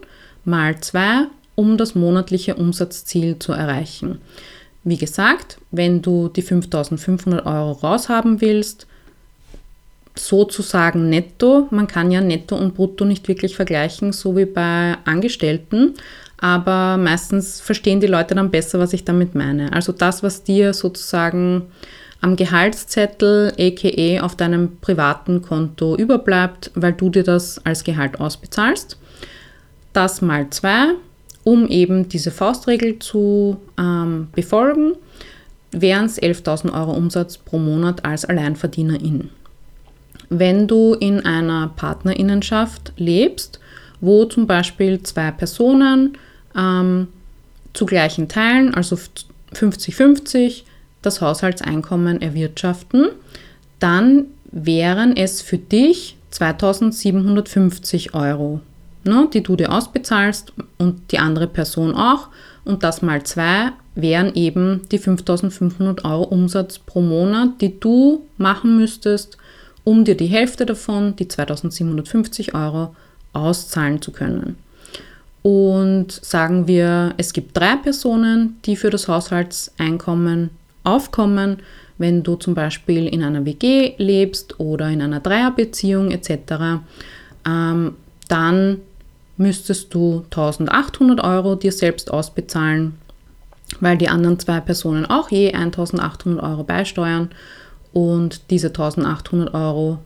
mal 0.44 0.80
zwei, 0.80 1.26
um 1.56 1.76
das 1.76 1.94
monatliche 1.94 2.54
Umsatzziel 2.54 3.38
zu 3.38 3.52
erreichen. 3.52 4.20
Wie 4.84 4.96
gesagt, 4.96 5.58
wenn 5.72 6.02
du 6.02 6.28
die 6.28 6.42
5500 6.42 7.44
Euro 7.44 7.72
raushaben 7.72 8.40
willst, 8.40 8.86
sozusagen 10.14 11.08
netto, 11.08 11.66
man 11.70 11.88
kann 11.88 12.10
ja 12.10 12.20
netto 12.20 12.56
und 12.56 12.74
brutto 12.74 13.04
nicht 13.04 13.26
wirklich 13.26 13.56
vergleichen, 13.56 14.12
so 14.12 14.36
wie 14.36 14.44
bei 14.46 14.96
Angestellten, 15.04 15.94
aber 16.38 16.96
meistens 16.96 17.60
verstehen 17.60 18.00
die 18.00 18.06
Leute 18.06 18.34
dann 18.34 18.50
besser, 18.50 18.78
was 18.78 18.92
ich 18.92 19.04
damit 19.04 19.34
meine. 19.34 19.72
Also 19.72 19.92
das, 19.92 20.22
was 20.22 20.44
dir 20.44 20.72
sozusagen 20.72 21.62
am 22.20 22.36
Gehaltszettel, 22.36 23.52
aka 23.58 24.24
auf 24.24 24.36
deinem 24.36 24.78
privaten 24.78 25.42
Konto 25.42 25.96
überbleibt, 25.96 26.70
weil 26.74 26.92
du 26.92 27.10
dir 27.10 27.22
das 27.22 27.64
als 27.64 27.84
Gehalt 27.84 28.20
ausbezahlst. 28.20 28.98
Das 29.92 30.22
mal 30.22 30.50
zwei, 30.50 30.94
um 31.44 31.68
eben 31.68 32.08
diese 32.08 32.30
Faustregel 32.30 32.98
zu 32.98 33.58
ähm, 33.78 34.28
befolgen, 34.34 34.94
wären 35.70 36.06
es 36.06 36.20
11.000 36.20 36.72
Euro 36.72 36.92
Umsatz 36.92 37.38
pro 37.38 37.58
Monat 37.58 38.04
als 38.04 38.24
Alleinverdienerin. 38.24 39.30
Wenn 40.28 40.66
du 40.66 40.94
in 40.94 41.24
einer 41.24 41.68
Partnerinnenschaft 41.76 42.92
lebst, 42.96 43.60
wo 44.00 44.24
zum 44.24 44.46
Beispiel 44.46 45.02
zwei 45.02 45.30
Personen 45.30 46.18
ähm, 46.56 47.08
zu 47.72 47.86
gleichen 47.86 48.28
Teilen, 48.28 48.74
also 48.74 48.98
50-50, 49.54 50.64
das 51.06 51.20
Haushaltseinkommen 51.20 52.20
erwirtschaften, 52.20 53.06
dann 53.78 54.26
wären 54.50 55.16
es 55.16 55.42
für 55.42 55.58
dich 55.58 56.16
2750 56.30 58.14
Euro, 58.14 58.60
ne, 59.04 59.28
die 59.32 59.42
du 59.42 59.56
dir 59.56 59.72
ausbezahlst 59.72 60.52
und 60.78 61.12
die 61.12 61.18
andere 61.18 61.46
Person 61.46 61.94
auch. 61.94 62.28
Und 62.64 62.82
das 62.82 63.00
mal 63.00 63.22
zwei 63.22 63.72
wären 63.94 64.34
eben 64.34 64.82
die 64.90 64.98
5500 64.98 66.04
Euro 66.04 66.24
Umsatz 66.24 66.78
pro 66.78 67.00
Monat, 67.00 67.60
die 67.60 67.78
du 67.78 68.26
machen 68.36 68.76
müsstest, 68.76 69.38
um 69.84 70.04
dir 70.04 70.16
die 70.16 70.26
Hälfte 70.26 70.66
davon, 70.66 71.14
die 71.16 71.28
2750 71.28 72.54
Euro, 72.54 72.94
auszahlen 73.32 74.02
zu 74.02 74.12
können. 74.12 74.56
Und 75.42 76.10
sagen 76.10 76.66
wir, 76.66 77.14
es 77.18 77.32
gibt 77.32 77.56
drei 77.56 77.76
Personen, 77.76 78.58
die 78.64 78.74
für 78.74 78.90
das 78.90 79.06
Haushaltseinkommen 79.06 80.50
aufkommen, 80.86 81.58
wenn 81.98 82.22
du 82.22 82.36
zum 82.36 82.54
Beispiel 82.54 83.06
in 83.06 83.22
einer 83.22 83.44
WG 83.44 83.94
lebst 83.98 84.60
oder 84.60 84.88
in 84.88 85.02
einer 85.02 85.20
Dreierbeziehung 85.20 86.10
etc., 86.10 86.82
ähm, 87.46 87.94
dann 88.28 88.78
müsstest 89.36 89.94
du 89.94 90.24
1800 90.30 91.22
Euro 91.22 91.54
dir 91.54 91.72
selbst 91.72 92.10
ausbezahlen, 92.10 92.94
weil 93.80 93.96
die 93.98 94.08
anderen 94.08 94.38
zwei 94.38 94.60
Personen 94.60 95.06
auch 95.06 95.30
je 95.30 95.52
1800 95.52 96.42
Euro 96.42 96.64
beisteuern 96.64 97.30
und 97.92 98.50
diese 98.50 98.68
1800 98.68 99.54
Euro 99.54 99.98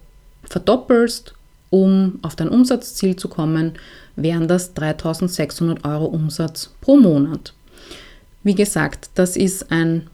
verdoppelst, 0.45 1.35
um 1.71 2.19
auf 2.23 2.37
dein 2.37 2.49
Umsatzziel 2.49 3.17
zu 3.17 3.29
kommen, 3.29 3.75
wären 4.17 4.49
das 4.49 4.75
3600 4.75 5.85
Euro 5.85 6.07
Umsatz 6.07 6.71
pro 6.81 6.97
Monat. 6.97 7.55
Wie 8.43 8.55
gesagt, 8.55 9.11
das 9.15 9.37
ist 9.37 9.71
ein 9.71 10.09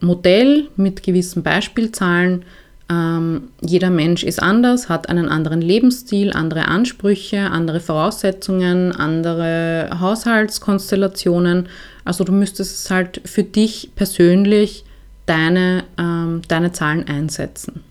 Modell 0.00 0.68
mit 0.76 1.02
gewissen 1.02 1.42
Beispielzahlen. 1.42 2.44
Ähm, 2.90 3.50
jeder 3.60 3.90
Mensch 3.90 4.22
ist 4.22 4.42
anders, 4.42 4.88
hat 4.88 5.08
einen 5.08 5.28
anderen 5.28 5.60
Lebensstil, 5.60 6.32
andere 6.32 6.68
Ansprüche, 6.68 7.50
andere 7.50 7.80
Voraussetzungen, 7.80 8.92
andere 8.92 9.90
Haushaltskonstellationen. 10.00 11.68
Also 12.04 12.24
du 12.24 12.32
müsstest 12.32 12.84
es 12.84 12.90
halt 12.90 13.20
für 13.24 13.42
dich 13.42 13.90
persönlich 13.94 14.84
deine, 15.26 15.84
ähm, 15.98 16.42
deine 16.48 16.72
Zahlen 16.72 17.06
einsetzen. 17.06 17.82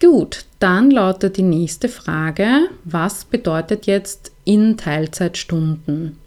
Gut, 0.00 0.46
dann 0.58 0.90
lautet 0.90 1.36
die 1.36 1.42
nächste 1.42 1.88
Frage, 1.88 2.68
was 2.84 3.24
bedeutet 3.24 3.86
jetzt 3.86 4.32
in 4.44 4.76
Teilzeitstunden? 4.76 6.18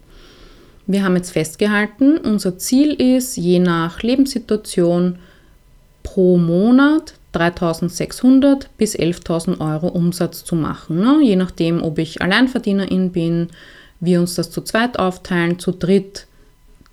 Wir 0.86 1.02
haben 1.02 1.16
jetzt 1.16 1.32
festgehalten, 1.32 2.16
unser 2.18 2.58
Ziel 2.58 2.92
ist, 2.92 3.36
je 3.36 3.58
nach 3.58 4.02
Lebenssituation 4.02 5.18
pro 6.04 6.38
Monat 6.38 7.14
3600 7.32 8.70
bis 8.78 8.96
11.000 8.96 9.60
Euro 9.60 9.88
Umsatz 9.88 10.44
zu 10.44 10.54
machen. 10.54 11.00
Ne? 11.00 11.18
Je 11.22 11.34
nachdem, 11.34 11.82
ob 11.82 11.98
ich 11.98 12.22
Alleinverdienerin 12.22 13.10
bin, 13.10 13.48
wir 13.98 14.20
uns 14.20 14.36
das 14.36 14.52
zu 14.52 14.60
zweit 14.60 14.98
aufteilen, 14.98 15.58
zu 15.58 15.72
dritt, 15.72 16.26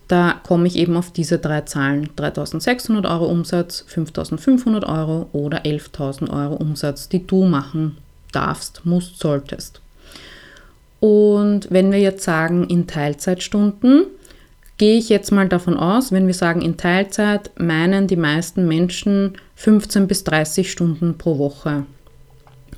da 0.08 0.42
komme 0.44 0.68
ich 0.68 0.76
eben 0.76 0.98
auf 0.98 1.12
diese 1.12 1.38
drei 1.38 1.62
Zahlen. 1.62 2.10
3600 2.16 3.06
Euro 3.06 3.28
Umsatz, 3.28 3.86
5500 3.88 4.86
Euro 4.86 5.30
oder 5.34 5.66
11.000 5.66 6.30
Euro 6.32 6.56
Umsatz, 6.56 7.10
die 7.10 7.26
du 7.26 7.46
machen 7.46 7.98
darfst, 8.32 8.82
musst, 8.86 9.20
solltest. 9.20 9.83
Und 11.04 11.68
wenn 11.70 11.92
wir 11.92 12.00
jetzt 12.00 12.24
sagen 12.24 12.64
in 12.64 12.88
Teilzeitstunden, 12.88 14.06
gehe 14.78 14.98
ich 14.98 15.10
jetzt 15.10 15.34
mal 15.34 15.50
davon 15.50 15.76
aus, 15.76 16.14
wenn 16.14 16.28
wir 16.28 16.34
sagen 16.34 16.62
in 16.62 16.78
Teilzeit, 16.78 17.52
meinen 17.60 18.08
die 18.08 18.16
meisten 18.16 18.70
Menschen 18.70 19.34
15 19.56 20.08
bis 20.08 20.24
30 20.24 20.72
Stunden 20.72 21.18
pro 21.18 21.38
Woche. 21.40 21.86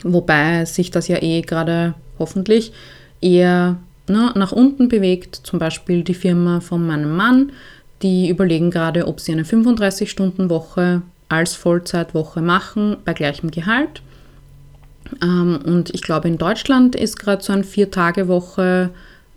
Wobei 0.01 0.65
sich 0.65 0.89
das 0.89 1.07
ja 1.07 1.21
eh 1.21 1.41
gerade 1.41 1.93
hoffentlich 2.17 2.73
eher 3.21 3.77
ne, 4.07 4.31
nach 4.33 4.53
unten 4.53 4.89
bewegt. 4.89 5.35
Zum 5.43 5.59
Beispiel 5.59 6.01
die 6.03 6.15
Firma 6.15 6.61
von 6.61 6.83
meinem 6.83 7.15
Mann, 7.15 7.51
die 8.01 8.29
überlegen 8.29 8.71
gerade, 8.71 9.07
ob 9.07 9.19
sie 9.19 9.33
eine 9.33 9.43
35-Stunden-Woche 9.43 11.03
als 11.29 11.53
Vollzeitwoche 11.53 12.41
machen 12.41 12.97
bei 13.05 13.13
gleichem 13.13 13.51
Gehalt. 13.51 14.01
Ähm, 15.21 15.59
und 15.63 15.93
ich 15.93 16.01
glaube, 16.01 16.27
in 16.27 16.37
Deutschland 16.37 16.95
ist 16.95 17.17
gerade 17.17 17.43
so 17.43 17.53
ein 17.53 17.63
Vier-Tage-Woche 17.63 18.91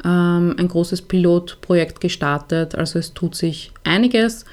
ähm, 0.04 0.57
ein 0.59 0.68
großes 0.68 1.02
Pilotprojekt 1.02 2.00
gestartet. 2.00 2.74
Also 2.74 2.98
es 2.98 3.14
tut 3.14 3.35
sich 3.35 3.72
einiges. 3.85 4.44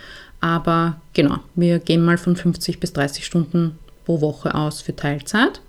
Aber 0.42 1.02
genau, 1.14 1.40
wir 1.56 1.80
gehen 1.80 2.04
mal 2.04 2.18
von 2.18 2.36
50 2.36 2.80
bis 2.80 2.94
30 2.94 3.26
Stunden 3.26 3.78
pro 4.06 4.22
Woche 4.22 4.54
aus 4.54 4.82
für 4.82 4.96
Teilzeit. 4.96 5.62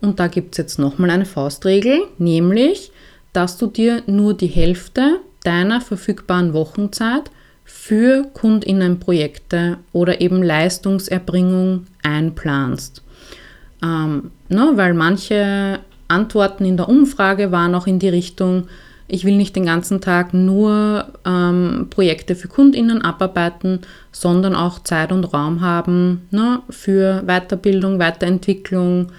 Und 0.00 0.20
da 0.20 0.28
gibt 0.28 0.54
es 0.54 0.58
jetzt 0.58 0.78
nochmal 0.78 1.10
eine 1.10 1.24
Faustregel, 1.24 2.02
nämlich, 2.18 2.92
dass 3.32 3.56
du 3.56 3.66
dir 3.66 4.02
nur 4.06 4.34
die 4.34 4.46
Hälfte 4.46 5.20
deiner 5.42 5.80
verfügbaren 5.80 6.52
Wochenzeit 6.52 7.30
für 7.64 8.24
Kundinnenprojekte 8.32 9.78
oder 9.92 10.20
eben 10.20 10.42
Leistungserbringung 10.42 11.86
einplanst. 12.02 13.02
Ähm, 13.82 14.30
ne, 14.48 14.72
weil 14.74 14.94
manche 14.94 15.80
Antworten 16.08 16.64
in 16.64 16.76
der 16.76 16.88
Umfrage 16.88 17.52
waren 17.52 17.74
auch 17.74 17.86
in 17.86 17.98
die 17.98 18.08
Richtung, 18.08 18.68
ich 19.08 19.24
will 19.24 19.36
nicht 19.36 19.54
den 19.54 19.66
ganzen 19.66 20.00
Tag 20.00 20.34
nur 20.34 21.06
ähm, 21.24 21.86
Projekte 21.90 22.34
für 22.34 22.48
Kundinnen 22.48 23.02
abarbeiten, 23.02 23.80
sondern 24.10 24.54
auch 24.54 24.80
Zeit 24.80 25.12
und 25.12 25.24
Raum 25.32 25.60
haben 25.60 26.26
ne, 26.30 26.60
für 26.70 27.22
Weiterbildung, 27.26 27.98
Weiterentwicklung, 27.98 29.12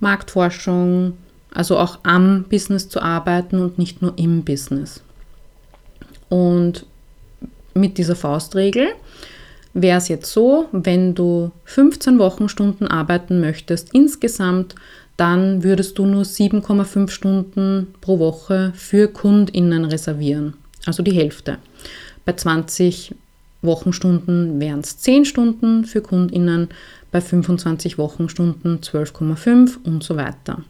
Marktforschung, 0.00 1.18
also 1.52 1.78
auch 1.78 1.98
am 2.04 2.44
Business 2.44 2.88
zu 2.88 3.00
arbeiten 3.00 3.58
und 3.58 3.78
nicht 3.78 4.02
nur 4.02 4.14
im 4.16 4.44
Business. 4.44 5.02
Und 6.28 6.86
mit 7.74 7.98
dieser 7.98 8.16
Faustregel 8.16 8.88
wäre 9.74 9.98
es 9.98 10.08
jetzt 10.08 10.32
so, 10.32 10.68
wenn 10.72 11.14
du 11.14 11.50
15 11.64 12.18
Wochenstunden 12.18 12.86
arbeiten 12.88 13.40
möchtest 13.40 13.92
insgesamt, 13.92 14.74
dann 15.16 15.62
würdest 15.62 15.98
du 15.98 16.06
nur 16.06 16.22
7,5 16.22 17.10
Stunden 17.10 17.94
pro 18.00 18.18
Woche 18.18 18.72
für 18.74 19.08
Kundinnen 19.08 19.84
reservieren, 19.84 20.54
also 20.86 21.02
die 21.02 21.14
Hälfte. 21.14 21.58
Bei 22.24 22.32
20 22.32 23.14
Wochenstunden 23.62 24.60
wären 24.60 24.80
es 24.80 24.98
10 24.98 25.24
Stunden 25.24 25.84
für 25.84 26.00
Kundinnen, 26.00 26.68
bei 27.10 27.20
25 27.20 27.96
Wochenstunden 27.96 28.80
12,5 28.80 29.84
und 29.84 30.02
so 30.02 30.16
weiter. 30.16 30.62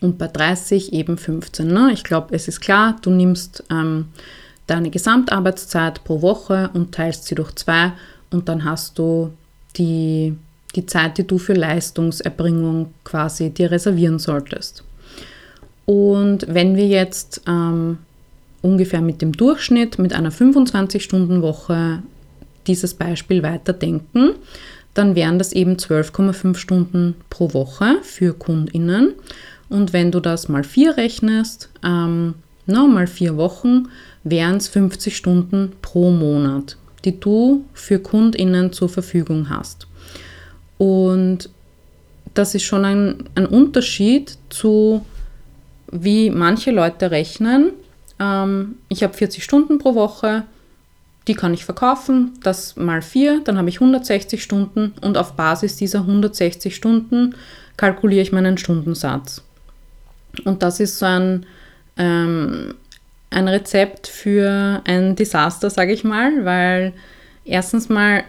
Und 0.00 0.18
bei 0.18 0.28
30 0.28 0.92
eben 0.92 1.16
15. 1.16 1.66
Ne? 1.66 1.90
Ich 1.92 2.04
glaube, 2.04 2.34
es 2.34 2.46
ist 2.46 2.60
klar, 2.60 2.96
du 3.02 3.10
nimmst 3.10 3.64
ähm, 3.70 4.06
deine 4.66 4.90
Gesamtarbeitszeit 4.90 6.04
pro 6.04 6.22
Woche 6.22 6.70
und 6.74 6.94
teilst 6.94 7.26
sie 7.26 7.34
durch 7.34 7.54
zwei 7.54 7.92
und 8.30 8.48
dann 8.48 8.64
hast 8.64 8.98
du 8.98 9.32
die, 9.76 10.34
die 10.74 10.86
Zeit, 10.86 11.18
die 11.18 11.26
du 11.26 11.38
für 11.38 11.54
Leistungserbringung 11.54 12.92
quasi 13.04 13.50
dir 13.50 13.70
reservieren 13.70 14.18
solltest. 14.18 14.84
Und 15.86 16.46
wenn 16.48 16.76
wir 16.76 16.86
jetzt 16.86 17.42
ähm, 17.46 17.98
ungefähr 18.62 19.02
mit 19.02 19.20
dem 19.20 19.32
Durchschnitt, 19.32 19.98
mit 19.98 20.14
einer 20.14 20.32
25-Stunden-Woche 20.32 22.02
dieses 22.66 22.94
Beispiel 22.94 23.42
weiterdenken, 23.42 24.34
dann 24.94 25.14
wären 25.14 25.38
das 25.38 25.52
eben 25.52 25.76
12,5 25.76 26.56
Stunden 26.56 27.14
pro 27.28 27.52
Woche 27.52 27.96
für 28.02 28.32
KundInnen. 28.32 29.14
Und 29.68 29.92
wenn 29.92 30.12
du 30.12 30.20
das 30.20 30.48
mal 30.48 30.64
vier 30.64 30.96
rechnest, 30.96 31.68
ähm, 31.84 32.34
no, 32.66 32.86
mal 32.86 33.06
vier 33.06 33.36
Wochen, 33.36 33.88
wären 34.24 34.56
es 34.56 34.68
50 34.68 35.16
Stunden 35.16 35.72
pro 35.82 36.10
Monat, 36.10 36.76
die 37.04 37.20
du 37.20 37.64
für 37.74 37.98
KundInnen 37.98 38.72
zur 38.72 38.88
Verfügung 38.88 39.50
hast. 39.50 39.86
Und 40.78 41.50
das 42.32 42.54
ist 42.54 42.64
schon 42.64 42.84
ein, 42.84 43.24
ein 43.34 43.46
Unterschied 43.46 44.36
zu, 44.50 45.04
wie 45.90 46.30
manche 46.30 46.72
Leute 46.72 47.10
rechnen. 47.10 47.72
Ähm, 48.18 48.76
ich 48.88 49.02
habe 49.02 49.14
40 49.14 49.44
Stunden 49.44 49.78
pro 49.78 49.94
Woche, 49.94 50.44
die 51.28 51.34
kann 51.34 51.54
ich 51.54 51.64
verkaufen, 51.64 52.32
das 52.42 52.76
mal 52.76 53.00
vier, 53.00 53.40
dann 53.44 53.56
habe 53.56 53.68
ich 53.68 53.76
160 53.76 54.42
Stunden 54.42 54.92
und 55.00 55.16
auf 55.16 55.34
Basis 55.34 55.76
dieser 55.76 56.00
160 56.00 56.74
Stunden 56.74 57.34
kalkuliere 57.76 58.22
ich 58.22 58.32
meinen 58.32 58.58
Stundensatz. 58.58 59.42
Und 60.44 60.62
das 60.62 60.80
ist 60.80 60.98
so 60.98 61.06
ein, 61.06 61.46
ähm, 61.96 62.74
ein 63.34 63.48
Rezept 63.48 64.06
für 64.06 64.80
ein 64.84 65.16
Desaster, 65.16 65.70
sage 65.70 65.92
ich 65.92 66.04
mal, 66.04 66.44
weil 66.44 66.92
erstens 67.44 67.88
mal 67.88 68.24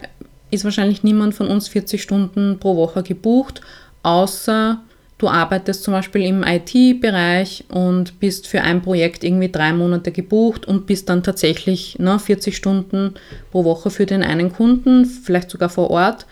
ist 0.50 0.64
wahrscheinlich 0.64 1.02
niemand 1.02 1.34
von 1.34 1.48
uns 1.48 1.68
40 1.68 2.02
Stunden 2.02 2.58
pro 2.58 2.76
Woche 2.76 3.02
gebucht, 3.02 3.60
außer 4.02 4.80
du 5.18 5.28
arbeitest 5.28 5.82
zum 5.82 5.92
Beispiel 5.92 6.22
im 6.22 6.42
IT-Bereich 6.42 7.64
und 7.68 8.20
bist 8.20 8.46
für 8.46 8.62
ein 8.62 8.82
Projekt 8.82 9.24
irgendwie 9.24 9.50
drei 9.50 9.72
Monate 9.72 10.12
gebucht 10.12 10.66
und 10.66 10.86
bist 10.86 11.08
dann 11.08 11.22
tatsächlich 11.22 11.98
ne, 11.98 12.18
40 12.18 12.56
Stunden 12.56 13.14
pro 13.50 13.64
Woche 13.64 13.90
für 13.90 14.06
den 14.06 14.22
einen 14.22 14.52
Kunden, 14.52 15.04
vielleicht 15.04 15.50
sogar 15.50 15.68
vor 15.68 15.90
Ort, 15.90 16.26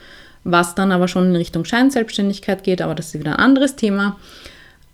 was 0.45 0.75
dann 0.75 0.93
aber 0.93 1.09
schon 1.09 1.31
in 1.31 1.37
Richtung 1.37 1.65
Scheinselbstständigkeit 1.65 2.63
geht, 2.63 2.83
aber 2.83 2.95
das 2.95 3.09
ist 3.09 3.21
wieder 3.21 3.33
ein 3.33 3.45
anderes 3.45 3.77
Thema. 3.77 4.19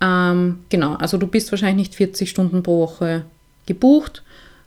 Ähm, 0.00 0.60
genau, 0.68 0.94
also 0.94 1.18
du 1.18 1.26
bist 1.26 1.50
wahrscheinlich 1.50 1.88
nicht 1.88 1.94
40 1.96 2.30
Stunden 2.30 2.62
pro 2.62 2.80
Woche 2.80 3.24
gebucht. 3.70 4.22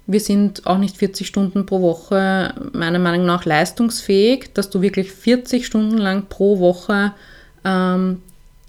Wir 0.07 0.19
sind 0.19 0.65
auch 0.65 0.77
nicht 0.77 0.97
40 0.97 1.27
Stunden 1.27 1.65
pro 1.65 1.81
Woche 1.81 2.53
meiner 2.73 2.99
Meinung 2.99 3.25
nach 3.25 3.45
leistungsfähig, 3.45 4.53
dass 4.53 4.69
du 4.69 4.81
wirklich 4.81 5.11
40 5.11 5.65
Stunden 5.65 5.97
lang 5.97 6.27
pro 6.27 6.59
Woche 6.59 7.13
ähm, 7.63 8.21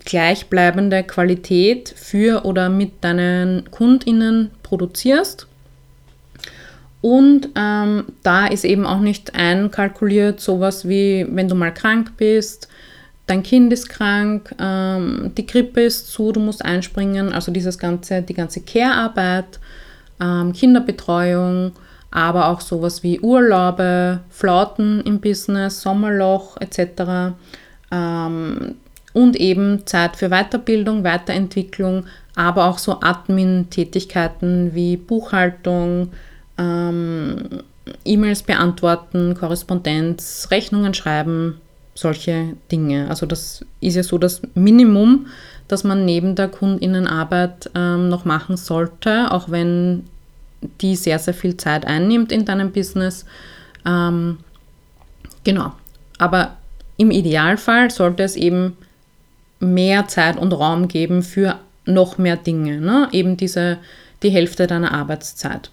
gleichbleibende 0.04 1.02
Qualität 1.02 1.92
für 1.96 2.44
oder 2.44 2.68
mit 2.68 3.02
deinen 3.02 3.70
KundInnen 3.70 4.50
produzierst. 4.62 5.46
Und 7.00 7.50
ähm, 7.54 8.04
da 8.22 8.46
ist 8.46 8.64
eben 8.64 8.86
auch 8.86 9.00
nicht 9.00 9.34
einkalkuliert 9.34 10.40
sowas 10.40 10.88
wie, 10.88 11.26
wenn 11.28 11.48
du 11.48 11.54
mal 11.54 11.72
krank 11.72 12.12
bist, 12.16 12.68
dein 13.26 13.42
Kind 13.42 13.72
ist 13.72 13.88
krank, 13.88 14.54
ähm, 14.58 15.32
die 15.36 15.46
Grippe 15.46 15.82
ist 15.82 16.10
zu, 16.10 16.32
du 16.32 16.40
musst 16.40 16.64
einspringen, 16.64 17.32
also 17.32 17.52
dieses 17.52 17.78
ganze, 17.78 18.22
die 18.22 18.34
ganze 18.34 18.60
Care-Arbeit, 18.60 19.58
ähm, 20.20 20.52
Kinderbetreuung, 20.52 21.72
aber 22.10 22.48
auch 22.48 22.60
sowas 22.60 23.02
wie 23.02 23.20
Urlaube, 23.20 24.20
Flauten 24.30 25.00
im 25.02 25.20
Business, 25.20 25.82
Sommerloch 25.82 26.56
etc. 26.60 27.34
Ähm, 27.90 28.76
und 29.12 29.36
eben 29.36 29.86
Zeit 29.86 30.16
für 30.16 30.28
Weiterbildung, 30.28 31.04
Weiterentwicklung, 31.04 32.06
aber 32.34 32.66
auch 32.66 32.78
so 32.78 33.00
Admin-Tätigkeiten 33.00 34.74
wie 34.74 34.96
Buchhaltung, 34.96 36.12
ähm, 36.58 37.62
E-Mails 38.04 38.42
beantworten, 38.42 39.34
Korrespondenz, 39.34 40.48
Rechnungen 40.50 40.94
schreiben, 40.94 41.60
solche 41.94 42.56
Dinge. 42.70 43.08
Also 43.08 43.26
das 43.26 43.64
ist 43.80 43.94
ja 43.94 44.02
so 44.02 44.18
das 44.18 44.42
Minimum, 44.54 45.26
das 45.68 45.84
man 45.84 46.04
neben 46.04 46.34
der 46.34 46.48
Kundinnenarbeit 46.48 47.70
ähm, 47.74 48.08
noch 48.08 48.24
machen 48.24 48.56
sollte, 48.56 49.30
auch 49.30 49.50
wenn 49.50 50.04
die 50.80 50.96
sehr, 50.96 51.18
sehr 51.18 51.34
viel 51.34 51.56
Zeit 51.56 51.86
einnimmt 51.86 52.32
in 52.32 52.44
deinem 52.44 52.72
Business. 52.72 53.24
Ähm, 53.86 54.38
genau. 55.44 55.72
Aber 56.18 56.56
im 56.96 57.10
Idealfall 57.10 57.90
sollte 57.90 58.22
es 58.22 58.36
eben 58.36 58.76
mehr 59.60 60.08
Zeit 60.08 60.36
und 60.36 60.52
Raum 60.52 60.88
geben 60.88 61.22
für 61.22 61.58
noch 61.86 62.18
mehr 62.18 62.36
Dinge, 62.36 62.80
ne? 62.80 63.08
eben 63.12 63.36
diese, 63.36 63.78
die 64.22 64.30
Hälfte 64.30 64.66
deiner 64.66 64.92
Arbeitszeit. 64.92 65.70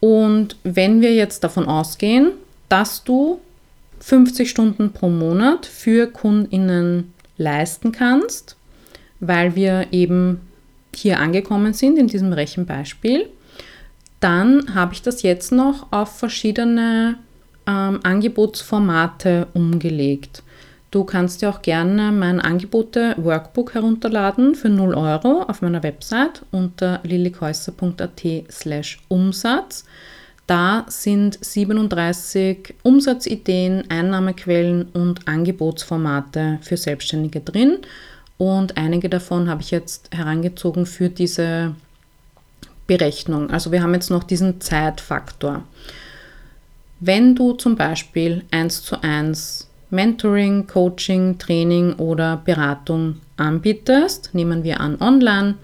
Und 0.00 0.56
wenn 0.64 1.00
wir 1.00 1.14
jetzt 1.14 1.44
davon 1.44 1.66
ausgehen, 1.66 2.32
dass 2.68 3.04
du 3.04 3.40
50 4.00 4.48
Stunden 4.48 4.92
pro 4.92 5.08
Monat 5.08 5.66
für 5.66 6.06
KundInnen 6.06 7.12
leisten 7.36 7.92
kannst, 7.92 8.56
weil 9.20 9.54
wir 9.54 9.88
eben 9.92 10.40
hier 10.94 11.20
angekommen 11.20 11.72
sind 11.72 11.98
in 11.98 12.08
diesem 12.08 12.32
Rechenbeispiel, 12.32 13.28
dann 14.20 14.74
habe 14.74 14.94
ich 14.94 15.02
das 15.02 15.22
jetzt 15.22 15.52
noch 15.52 15.92
auf 15.92 16.18
verschiedene 16.18 17.16
ähm, 17.66 18.00
Angebotsformate 18.02 19.46
umgelegt. 19.54 20.42
Du 20.90 21.04
kannst 21.04 21.42
dir 21.42 21.50
auch 21.50 21.60
gerne 21.60 22.12
mein 22.12 22.40
Angebote-Workbook 22.40 23.74
herunterladen 23.74 24.54
für 24.54 24.70
0 24.70 24.94
Euro 24.94 25.42
auf 25.42 25.60
meiner 25.60 25.82
Website 25.82 26.42
unter 26.50 27.00
lillikäusser.at 27.02 28.22
slash 28.50 28.98
Umsatz. 29.08 29.84
Da 30.48 30.86
sind 30.88 31.38
37 31.44 32.74
Umsatzideen, 32.82 33.84
Einnahmequellen 33.90 34.88
und 34.94 35.28
Angebotsformate 35.28 36.58
für 36.62 36.78
Selbstständige 36.78 37.40
drin. 37.40 37.80
Und 38.38 38.78
einige 38.78 39.10
davon 39.10 39.50
habe 39.50 39.60
ich 39.60 39.70
jetzt 39.70 40.08
herangezogen 40.10 40.86
für 40.86 41.10
diese 41.10 41.74
Berechnung. 42.86 43.50
Also 43.50 43.72
wir 43.72 43.82
haben 43.82 43.92
jetzt 43.92 44.10
noch 44.10 44.24
diesen 44.24 44.58
Zeitfaktor. 44.62 45.64
Wenn 46.98 47.34
du 47.34 47.52
zum 47.52 47.76
Beispiel 47.76 48.42
1 48.50 48.84
zu 48.84 49.02
1 49.02 49.68
Mentoring, 49.90 50.66
Coaching, 50.66 51.36
Training 51.36 51.92
oder 51.94 52.38
Beratung 52.38 53.20
anbietest, 53.36 54.30
nehmen 54.32 54.64
wir 54.64 54.80
an 54.80 54.98
online, 54.98 55.56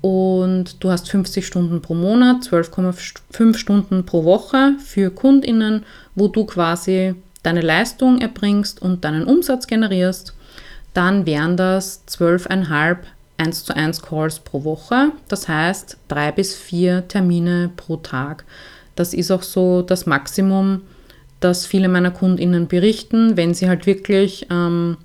und 0.00 0.82
du 0.82 0.90
hast 0.90 1.10
50 1.10 1.46
Stunden 1.46 1.82
pro 1.82 1.94
Monat, 1.94 2.42
12,5 2.42 3.56
Stunden 3.56 4.06
pro 4.06 4.24
Woche 4.24 4.74
für 4.84 5.10
Kundinnen, 5.10 5.84
wo 6.14 6.28
du 6.28 6.44
quasi 6.44 7.14
deine 7.42 7.60
Leistung 7.60 8.20
erbringst 8.20 8.82
und 8.82 9.04
deinen 9.04 9.24
Umsatz 9.24 9.66
generierst, 9.66 10.34
dann 10.94 11.26
wären 11.26 11.56
das 11.56 12.06
12,5 12.08 12.98
1 13.40 13.64
zu 13.64 13.74
1 13.74 14.02
Calls 14.02 14.38
pro 14.40 14.64
Woche. 14.64 15.12
Das 15.28 15.48
heißt 15.48 15.96
drei 16.08 16.30
bis 16.30 16.54
vier 16.54 17.08
Termine 17.08 17.70
pro 17.74 17.96
Tag. 17.96 18.44
Das 18.96 19.14
ist 19.14 19.30
auch 19.30 19.42
so 19.42 19.80
das 19.82 20.04
Maximum, 20.04 20.82
dass 21.40 21.64
viele 21.64 21.88
meiner 21.88 22.10
KundInnen 22.10 22.68
berichten, 22.68 23.38
wenn 23.38 23.54
sie 23.54 23.68
halt 23.68 23.86
wirklich 23.86 24.46
ähm, 24.50 24.98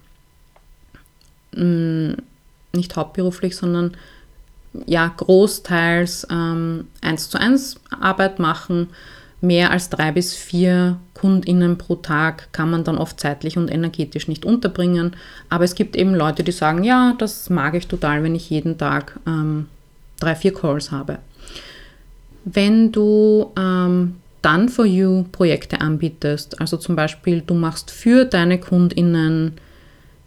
nicht 2.73 2.95
hauptberuflich, 2.97 3.55
sondern 3.55 3.95
ja 4.85 5.11
großteils 5.15 6.27
ähm, 6.31 6.88
1 7.01 7.29
zu 7.29 7.39
1 7.39 7.75
Arbeit 7.99 8.39
machen. 8.39 8.89
Mehr 9.41 9.71
als 9.71 9.89
drei 9.89 10.11
bis 10.11 10.33
vier 10.33 10.97
KundInnen 11.13 11.77
pro 11.77 11.95
Tag 11.95 12.51
kann 12.51 12.71
man 12.71 12.83
dann 12.83 12.97
oft 12.97 13.19
zeitlich 13.19 13.57
und 13.57 13.71
energetisch 13.71 14.27
nicht 14.27 14.45
unterbringen. 14.45 15.15
Aber 15.49 15.63
es 15.63 15.75
gibt 15.75 15.95
eben 15.95 16.15
Leute, 16.15 16.43
die 16.43 16.51
sagen, 16.51 16.83
ja, 16.83 17.13
das 17.17 17.49
mag 17.49 17.75
ich 17.75 17.88
total, 17.88 18.23
wenn 18.23 18.35
ich 18.35 18.49
jeden 18.49 18.77
Tag 18.77 19.19
ähm, 19.27 19.67
drei, 20.19 20.35
vier 20.35 20.53
Calls 20.53 20.91
habe. 20.91 21.19
Wenn 22.45 22.91
du 22.91 23.51
ähm, 23.57 24.15
Done 24.45 24.69
for 24.69 24.85
You 24.85 25.23
Projekte 25.31 25.81
anbietest. 25.81 26.61
Also 26.61 26.77
zum 26.77 26.95
Beispiel, 26.95 27.41
du 27.41 27.55
machst 27.55 27.89
für 27.89 28.25
deine 28.25 28.59
KundInnen 28.59 29.53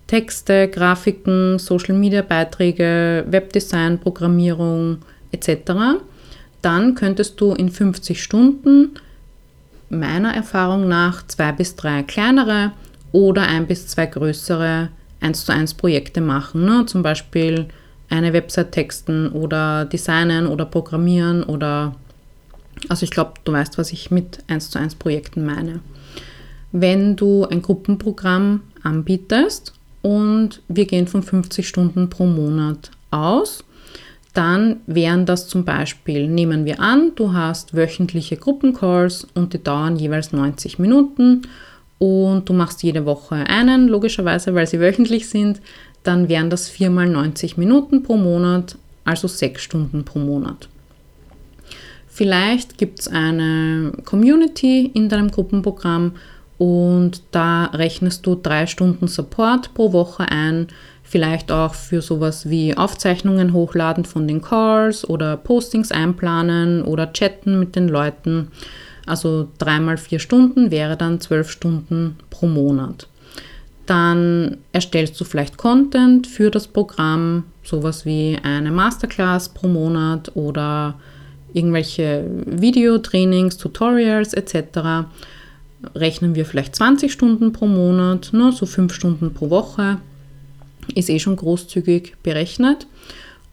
Texte, 0.09 0.69
Grafiken, 0.69 1.59
Social 1.59 1.95
Media 1.95 2.23
Beiträge, 2.23 3.25
Webdesign, 3.29 4.01
Programmierung 4.01 4.99
etc. 5.31 6.01
Dann 6.63 6.95
könntest 6.97 7.41
du 7.41 7.53
in 7.53 7.69
50 7.69 8.21
Stunden 8.21 8.95
meiner 9.91 10.35
Erfahrung 10.35 10.89
nach 10.89 11.27
zwei 11.27 11.53
bis 11.53 11.77
drei 11.77 12.03
kleinere 12.03 12.73
oder 13.13 13.43
ein 13.43 13.67
bis 13.67 13.87
zwei 13.87 14.07
größere 14.07 14.89
1 15.21 15.45
zu 15.45 15.53
1 15.53 15.75
Projekte 15.75 16.21
machen. 16.21 16.65
Ne? 16.65 16.87
Zum 16.87 17.03
Beispiel 17.03 17.67
eine 18.09 18.33
Website 18.33 18.73
texten 18.73 19.29
oder 19.29 19.85
designen 19.85 20.47
oder 20.47 20.65
programmieren 20.65 21.43
oder 21.43 21.95
also 22.89 23.05
ich 23.05 23.11
glaube, 23.11 23.35
du 23.45 23.53
weißt, 23.53 23.77
was 23.77 23.93
ich 23.93 24.11
mit 24.11 24.39
1 24.49 24.71
zu 24.71 24.79
1 24.79 24.95
Projekten 24.95 25.45
meine. 25.45 25.81
Wenn 26.73 27.17
du 27.17 27.45
ein 27.45 27.61
Gruppenprogramm 27.61 28.63
anbietest 28.83 29.75
und 30.03 30.63
wir 30.69 30.87
gehen 30.87 31.07
von 31.07 31.23
50 31.23 31.67
Stunden 31.67 32.11
pro 32.11 32.27
Monat 32.27 32.91
aus, 33.11 33.65
dann 34.35 34.77
wären 34.87 35.27
das 35.27 35.49
zum 35.49 35.65
Beispiel, 35.65 36.29
nehmen 36.29 36.65
wir 36.65 36.81
an, 36.81 37.13
du 37.17 37.33
hast 37.33 37.75
wöchentliche 37.75 38.37
Gruppencalls 38.37 39.27
und 39.35 39.53
die 39.53 39.63
dauern 39.63 39.97
jeweils 39.97 40.33
90 40.33 40.79
Minuten 40.79 41.43
und 41.99 42.49
du 42.49 42.53
machst 42.53 42.83
jede 42.83 43.05
Woche 43.05 43.35
einen, 43.35 43.89
logischerweise, 43.89 44.55
weil 44.55 44.67
sie 44.67 44.81
wöchentlich 44.81 45.29
sind, 45.29 45.61
dann 46.05 46.29
wären 46.29 46.51
das 46.51 46.69
4 46.69 46.91
mal 46.91 47.09
90 47.09 47.57
Minuten 47.57 48.03
pro 48.03 48.17
Monat, 48.17 48.79
also 49.05 49.27
6 49.27 49.61
Stunden 49.61 50.05
pro 50.05 50.21
Monat. 50.21 50.69
Vielleicht 52.07 52.79
gibt 52.79 53.01
es 53.01 53.09
eine 53.09 53.93
Community 54.05 54.91
in 54.93 55.09
deinem 55.09 55.31
Gruppenprogramm 55.31 56.13
und 56.59 57.23
da 57.31 57.67
rechnest 57.67 58.27
du 58.27 58.35
drei 58.35 58.67
Stunden 58.67 59.07
Support 59.07 59.75
pro 59.75 59.93
Woche 59.93 60.29
ein. 60.29 60.67
Vielleicht 61.05 61.51
auch 61.51 61.73
für 61.75 62.03
sowas 62.03 62.51
wie 62.51 62.77
Aufzeichnungen 62.77 63.53
hochladen 63.55 64.05
von 64.05 64.29
den 64.29 64.43
Calls 64.43 65.09
oder 65.09 65.37
Postings 65.37 65.91
einplanen 65.91 66.83
oder 66.83 67.13
chatten 67.13 67.59
mit 67.59 67.77
den 67.77 67.89
Leuten. 67.89 68.49
Also 69.07 69.49
dreimal 69.57 69.97
vier 69.97 70.19
Stunden 70.19 70.71
wäre 70.71 70.97
dann 70.97 71.21
zwölf 71.21 71.51
Stunden 71.51 72.17
pro 72.29 72.47
Monat. 72.47 73.07
Dann 73.87 74.59
erstellst 74.73 75.19
du 75.19 75.25
vielleicht 75.25 75.57
Content 75.57 76.27
für 76.27 76.51
das 76.51 76.69
Programm, 76.69 77.45
sowas 77.63 78.05
wie 78.05 78.37
eine 78.43 78.71
Masterclass 78.71 79.49
pro 79.49 79.67
Monat 79.67 80.33
oder 80.35 80.97
irgendwelche 81.55 82.27
Videotrainings, 82.45 83.57
Tutorials 83.57 84.35
etc. 84.35 85.07
rechnen 85.95 86.35
wir 86.35 86.45
vielleicht 86.45 86.77
20 86.77 87.13
Stunden 87.13 87.53
pro 87.53 87.67
Monat, 87.67 88.31
ne, 88.33 88.53
so 88.53 88.67
5 88.67 88.93
Stunden 88.93 89.33
pro 89.33 89.51
Woche. 89.51 89.99
ist 90.95 91.11
eh 91.11 91.19
schon 91.19 91.37
großzügig 91.37 92.17
berechnet. 92.23 92.87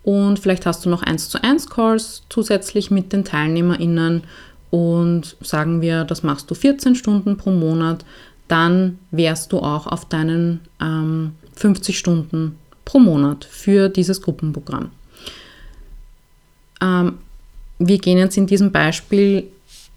Und 0.03 0.39
vielleicht 0.39 0.65
hast 0.65 0.85
du 0.85 0.89
noch 0.89 1.01
1 1.01 1.29
zu 1.29 1.43
1 1.43 1.69
Calls 1.69 2.23
zusätzlich 2.29 2.91
mit 2.91 3.11
den 3.11 3.25
TeilnehmerInnen 3.25 4.23
und 4.69 5.35
sagen 5.41 5.81
wir, 5.81 6.03
das 6.03 6.21
machst 6.21 6.49
du 6.51 6.55
14 6.55 6.95
Stunden 6.95 7.37
pro 7.37 7.49
Monat, 7.49 8.05
dann 8.47 8.99
wärst 9.11 9.51
du 9.51 9.59
auch 9.59 9.87
auf 9.87 10.05
deinen 10.05 10.61
ähm, 10.81 11.31
50 11.55 11.97
Stunden 11.97 12.57
pro 12.83 12.99
Monat 12.99 13.45
für 13.45 13.89
dieses 13.89 14.21
Gruppenprogramm. 14.21 14.91
Ähm, 16.81 17.17
wir 17.79 17.97
gehen 17.97 18.17
jetzt 18.17 18.37
in 18.37 18.47
diesem 18.47 18.71
Beispiel 18.71 19.47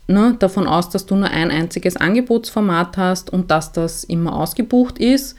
ne, 0.08 0.34
davon 0.38 0.66
aus, 0.66 0.88
dass 0.88 1.06
du 1.06 1.14
nur 1.14 1.30
ein 1.30 1.50
einziges 1.50 1.96
Angebotsformat 1.96 2.96
hast 2.96 3.30
und 3.30 3.50
dass 3.50 3.72
das 3.72 4.02
immer 4.04 4.34
ausgebucht 4.34 4.98
ist. 4.98 5.36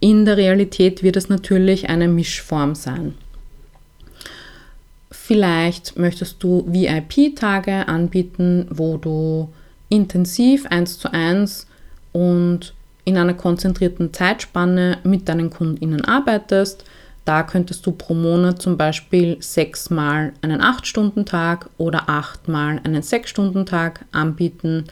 In 0.00 0.24
der 0.24 0.36
Realität 0.36 1.02
wird 1.02 1.16
es 1.16 1.28
natürlich 1.28 1.88
eine 1.88 2.08
Mischform 2.08 2.74
sein. 2.74 3.14
Vielleicht 5.10 5.96
möchtest 5.96 6.42
du 6.42 6.64
VIP-Tage 6.66 7.86
anbieten, 7.88 8.66
wo 8.70 8.96
du 8.96 9.48
intensiv 9.88 10.66
eins 10.66 10.98
zu 10.98 11.12
eins 11.12 11.66
und 12.12 12.74
in 13.04 13.16
einer 13.16 13.34
konzentrierten 13.34 14.12
Zeitspanne 14.12 14.98
mit 15.04 15.28
deinen 15.28 15.50
KundInnen 15.50 16.04
arbeitest. 16.04 16.84
Da 17.24 17.44
könntest 17.44 17.86
du 17.86 17.92
pro 17.92 18.14
Monat 18.14 18.60
zum 18.60 18.76
Beispiel 18.76 19.36
sechsmal 19.40 20.32
einen 20.42 20.60
8-Stunden-Tag 20.60 21.70
oder 21.78 22.08
achtmal 22.08 22.80
einen 22.82 23.02
6-Stunden-Tag 23.02 24.04
anbieten. 24.10 24.86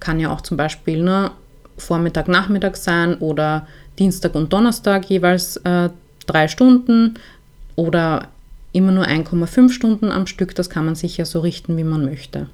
Kann 0.00 0.18
ja 0.18 0.32
auch 0.32 0.40
zum 0.40 0.56
Beispiel 0.56 1.02
ne, 1.02 1.30
Vormittag, 1.76 2.26
Nachmittag 2.26 2.76
sein 2.76 3.14
oder 3.18 3.68
Dienstag 3.98 4.34
und 4.34 4.52
Donnerstag 4.52 5.08
jeweils 5.08 5.58
äh, 5.58 5.90
drei 6.26 6.48
Stunden 6.48 7.14
oder 7.76 8.28
immer 8.72 8.92
nur 8.92 9.04
1,5 9.04 9.70
Stunden 9.70 10.10
am 10.10 10.26
Stück. 10.26 10.54
Das 10.54 10.68
kann 10.68 10.84
man 10.84 10.96
sich 10.96 11.16
ja 11.16 11.24
so 11.24 11.40
richten, 11.40 11.76
wie 11.76 11.84
man 11.84 12.04
möchte. 12.04 12.48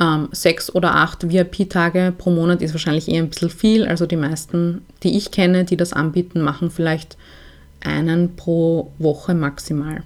Ähm, 0.00 0.28
sechs 0.32 0.74
oder 0.74 0.96
acht 0.96 1.30
VIP-Tage 1.30 2.14
pro 2.16 2.30
Monat 2.30 2.62
ist 2.62 2.74
wahrscheinlich 2.74 3.08
eher 3.08 3.22
ein 3.22 3.28
bisschen 3.30 3.50
viel. 3.50 3.86
Also 3.86 4.06
die 4.06 4.16
meisten, 4.16 4.84
die 5.02 5.16
ich 5.16 5.30
kenne, 5.30 5.64
die 5.64 5.76
das 5.76 5.92
anbieten, 5.92 6.40
machen 6.40 6.70
vielleicht 6.70 7.16
einen 7.84 8.36
pro 8.36 8.92
Woche 8.98 9.34
maximal. 9.34 10.02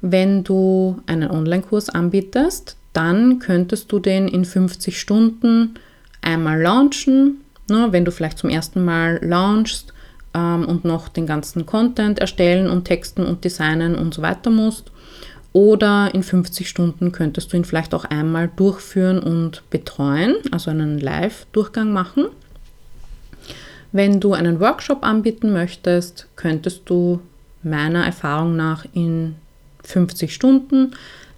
Wenn 0.00 0.44
du 0.44 1.00
einen 1.06 1.30
Online-Kurs 1.30 1.90
anbietest, 1.90 2.76
dann 2.92 3.38
könntest 3.38 3.90
du 3.92 3.98
den 3.98 4.28
in 4.28 4.44
50 4.44 4.98
Stunden 4.98 5.74
einmal 6.20 6.60
launchen. 6.60 7.38
Ne, 7.70 7.88
wenn 7.90 8.04
du 8.04 8.12
vielleicht 8.12 8.38
zum 8.38 8.48
ersten 8.48 8.82
Mal 8.84 9.18
launchst 9.22 9.92
ähm, 10.34 10.64
und 10.64 10.84
noch 10.84 11.08
den 11.08 11.26
ganzen 11.26 11.66
Content 11.66 12.18
erstellen 12.18 12.70
und 12.70 12.84
texten 12.84 13.26
und 13.26 13.44
designen 13.44 13.94
und 13.94 14.14
so 14.14 14.22
weiter 14.22 14.50
musst. 14.50 14.90
Oder 15.52 16.14
in 16.14 16.22
50 16.22 16.68
Stunden 16.68 17.12
könntest 17.12 17.52
du 17.52 17.56
ihn 17.56 17.64
vielleicht 17.64 17.94
auch 17.94 18.04
einmal 18.04 18.48
durchführen 18.54 19.18
und 19.18 19.62
betreuen, 19.70 20.36
also 20.50 20.70
einen 20.70 20.98
Live-Durchgang 20.98 21.92
machen. 21.92 22.26
Wenn 23.92 24.20
du 24.20 24.34
einen 24.34 24.60
Workshop 24.60 25.02
anbieten 25.02 25.52
möchtest, 25.52 26.26
könntest 26.36 26.82
du 26.86 27.20
meiner 27.62 28.04
Erfahrung 28.04 28.56
nach 28.56 28.84
in 28.92 29.36
50 29.82 30.34
Stunden 30.34 30.92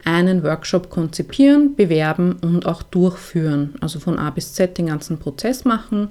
einen 0.04 0.42
Workshop 0.42 0.90
konzipieren, 0.90 1.76
bewerben 1.76 2.36
und 2.40 2.66
auch 2.66 2.82
durchführen. 2.82 3.74
Also 3.80 4.00
von 4.00 4.18
A 4.18 4.30
bis 4.30 4.54
Z 4.54 4.78
den 4.78 4.86
ganzen 4.86 5.18
Prozess 5.18 5.64
machen. 5.64 6.08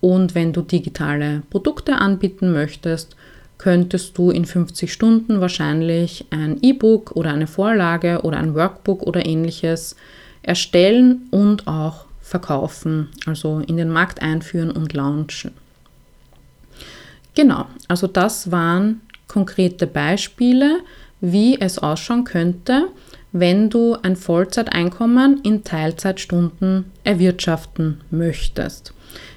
Und 0.00 0.34
wenn 0.34 0.52
du 0.52 0.62
digitale 0.62 1.42
Produkte 1.50 1.96
anbieten 1.96 2.52
möchtest, 2.52 3.14
könntest 3.58 4.18
du 4.18 4.30
in 4.30 4.44
50 4.44 4.92
Stunden 4.92 5.40
wahrscheinlich 5.40 6.26
ein 6.30 6.58
E-Book 6.62 7.12
oder 7.12 7.32
eine 7.32 7.46
Vorlage 7.46 8.22
oder 8.22 8.38
ein 8.38 8.56
Workbook 8.56 9.02
oder 9.02 9.24
ähnliches 9.24 9.94
erstellen 10.42 11.28
und 11.30 11.68
auch 11.68 12.06
verkaufen, 12.32 13.08
also 13.26 13.60
in 13.60 13.76
den 13.76 13.90
Markt 13.90 14.22
einführen 14.22 14.70
und 14.70 14.94
launchen. 14.94 15.52
Genau, 17.34 17.66
also 17.88 18.06
das 18.06 18.50
waren 18.50 19.02
konkrete 19.28 19.86
Beispiele, 19.86 20.80
wie 21.20 21.60
es 21.60 21.78
ausschauen 21.78 22.24
könnte, 22.24 22.88
wenn 23.32 23.68
du 23.68 23.96
ein 24.02 24.16
Vollzeiteinkommen 24.16 25.40
in 25.42 25.62
Teilzeitstunden 25.62 26.86
erwirtschaften 27.04 28.00
möchtest. 28.10 28.94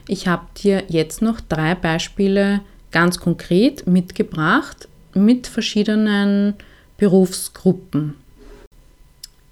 Ich 0.07 0.27
habe 0.27 0.45
dir 0.63 0.83
jetzt 0.87 1.21
noch 1.21 1.41
drei 1.41 1.75
Beispiele 1.75 2.61
ganz 2.91 3.19
konkret 3.19 3.87
mitgebracht 3.87 4.87
mit 5.13 5.47
verschiedenen 5.47 6.55
Berufsgruppen. 6.97 8.15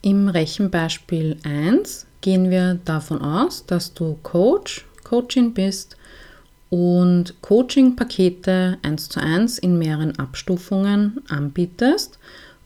Im 0.01 0.29
Rechenbeispiel 0.29 1.37
1 1.43 2.05
gehen 2.23 2.49
wir 2.49 2.79
davon 2.85 3.21
aus, 3.21 3.65
dass 3.67 3.93
du 3.93 4.17
Coach, 4.23 4.85
Coaching 5.03 5.53
bist 5.53 5.97
und 6.69 7.35
Coaching-Pakete 7.41 8.77
1 8.81 9.09
zu 9.09 9.19
1 9.19 9.59
in 9.59 9.77
mehreren 9.77 10.17
Abstufungen 10.17 11.21
anbietest 11.27 12.17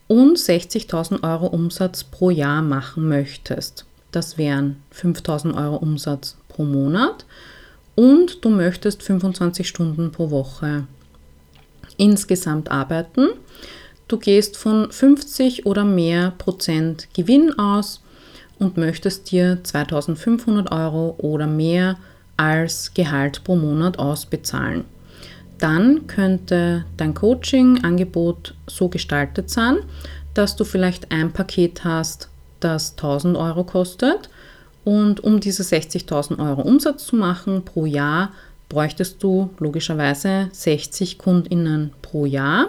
und 0.08 0.38
60.000 0.38 1.24
Euro 1.24 1.48
Umsatz 1.48 2.04
pro 2.06 2.30
Jahr 2.30 2.62
machen 2.62 3.10
möchtest. 3.10 3.86
Das 4.12 4.38
wären 4.38 4.78
5.000 4.96 5.58
Euro 5.58 5.78
Umsatz 5.78 6.38
pro 6.48 6.64
Monat 6.64 7.26
und 7.96 8.46
du 8.46 8.50
möchtest 8.50 9.02
25 9.02 9.68
Stunden 9.68 10.12
pro 10.12 10.30
Woche 10.30 10.86
insgesamt 11.98 12.70
arbeiten. 12.70 13.30
Du 14.08 14.20
gehst 14.20 14.56
von 14.56 14.92
50 14.92 15.66
oder 15.66 15.84
mehr 15.84 16.32
Prozent 16.38 17.08
Gewinn 17.16 17.58
aus 17.58 18.02
und 18.60 18.78
möchtest 18.78 19.32
dir 19.32 19.64
2500 19.64 20.72
Euro 20.72 21.16
oder 21.18 21.48
mehr 21.48 21.98
als 22.38 22.94
Gehalt 22.94 23.44
pro 23.44 23.56
Monat 23.56 24.00
ausbezahlen. 24.00 24.86
Dann 25.58 26.08
könnte 26.08 26.86
dein 26.98 27.14
Coaching-Angebot 27.14 28.54
so 28.68 28.90
gestaltet 28.90 29.50
sein, 29.50 29.78
dass 30.34 30.56
du 30.56 30.64
vielleicht 30.64 31.12
ein 31.12 31.34
Paket 31.34 31.84
hast, 31.84 32.30
das 32.60 32.92
1000 32.92 33.38
Euro 33.38 33.64
kostet 33.64 34.30
und 34.84 35.20
um 35.22 35.40
diese 35.40 35.64
60.000 35.64 36.40
Euro 36.40 36.62
Umsatz 36.62 37.08
zu 37.08 37.16
machen 37.16 37.66
pro 37.66 37.86
Jahr, 37.86 38.32
bräuchtest 38.70 39.22
du 39.22 39.50
logischerweise 39.60 40.50
60 40.52 41.18
Kundinnen 41.18 41.92
pro 42.02 42.26
Jahr. 42.26 42.68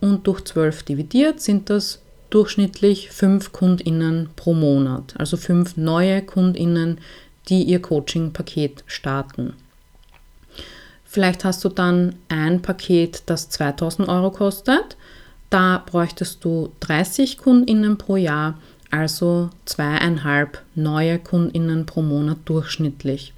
Und 0.00 0.26
durch 0.26 0.44
12 0.44 0.82
dividiert 0.82 1.40
sind 1.40 1.70
das 1.70 2.00
durchschnittlich 2.30 3.10
5 3.10 3.52
Kundinnen 3.52 4.30
pro 4.36 4.54
Monat. 4.54 5.14
Also 5.18 5.36
5 5.36 5.76
neue 5.76 6.22
Kundinnen, 6.22 6.98
die 7.48 7.62
ihr 7.62 7.80
Coaching-Paket 7.80 8.84
starten. 8.86 9.54
Vielleicht 11.04 11.44
hast 11.44 11.64
du 11.64 11.68
dann 11.68 12.16
ein 12.28 12.62
Paket, 12.62 13.22
das 13.26 13.48
2000 13.50 14.08
Euro 14.08 14.30
kostet. 14.30 14.96
Da 15.50 15.82
bräuchtest 15.84 16.44
du 16.44 16.72
30 16.80 17.38
Kundinnen 17.38 17.98
pro 17.98 18.16
Jahr 18.16 18.58
also 18.94 19.50
zweieinhalb 19.64 20.62
neue 20.76 21.18
Kundinnen 21.18 21.84
pro 21.84 22.00
Monat 22.00 22.38
durchschnittlich. 22.44 23.34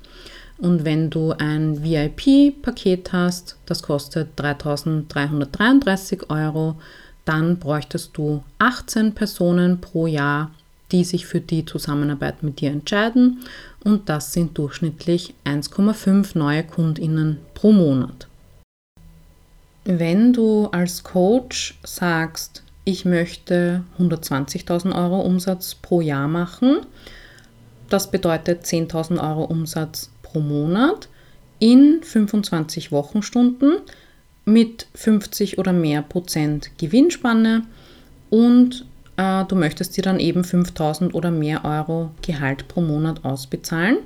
Und 0.58 0.84
wenn 0.84 1.08
du 1.08 1.32
ein 1.32 1.82
VIP-Paket 1.82 3.12
hast, 3.12 3.56
das 3.64 3.82
kostet 3.82 4.38
3.333 4.38 6.28
Euro, 6.28 6.76
dann 7.26 7.58
bräuchtest 7.58 8.16
du 8.16 8.42
18 8.58 9.12
Personen 9.12 9.80
pro 9.80 10.06
Jahr, 10.06 10.52
die 10.92 11.04
sich 11.04 11.26
für 11.26 11.40
die 11.40 11.66
Zusammenarbeit 11.66 12.42
mit 12.42 12.60
dir 12.60 12.70
entscheiden. 12.70 13.40
Und 13.84 14.08
das 14.08 14.32
sind 14.32 14.56
durchschnittlich 14.56 15.34
1,5 15.44 16.38
neue 16.38 16.64
Kundinnen 16.64 17.38
pro 17.54 17.72
Monat. 17.72 18.28
Wenn 19.84 20.32
du 20.32 20.68
als 20.72 21.04
Coach 21.04 21.78
sagst, 21.84 22.62
ich 22.84 23.04
möchte 23.04 23.82
120.000 23.98 24.94
Euro 24.96 25.20
Umsatz 25.20 25.74
pro 25.74 26.00
Jahr 26.00 26.28
machen. 26.28 26.78
Das 27.88 28.10
bedeutet 28.10 28.64
10.000 28.64 29.20
Euro 29.20 29.44
Umsatz 29.44 30.10
pro 30.22 30.38
Monat 30.40 31.08
in 31.58 32.00
25 32.02 32.92
Wochenstunden 32.92 33.78
mit 34.46 34.86
50 34.94 35.58
oder 35.58 35.74
mehr 35.74 36.00
Prozent 36.00 36.70
Gewinnspanne 36.78 37.64
und 38.30 38.86
äh, 39.16 39.44
du 39.44 39.56
möchtest 39.56 39.96
dir 39.96 40.02
dann 40.02 40.20
eben 40.20 40.44
5000 40.44 41.14
oder 41.14 41.30
mehr 41.30 41.64
Euro 41.64 42.12
Gehalt 42.22 42.66
pro 42.68 42.80
Monat 42.80 43.24
ausbezahlen. 43.24 43.98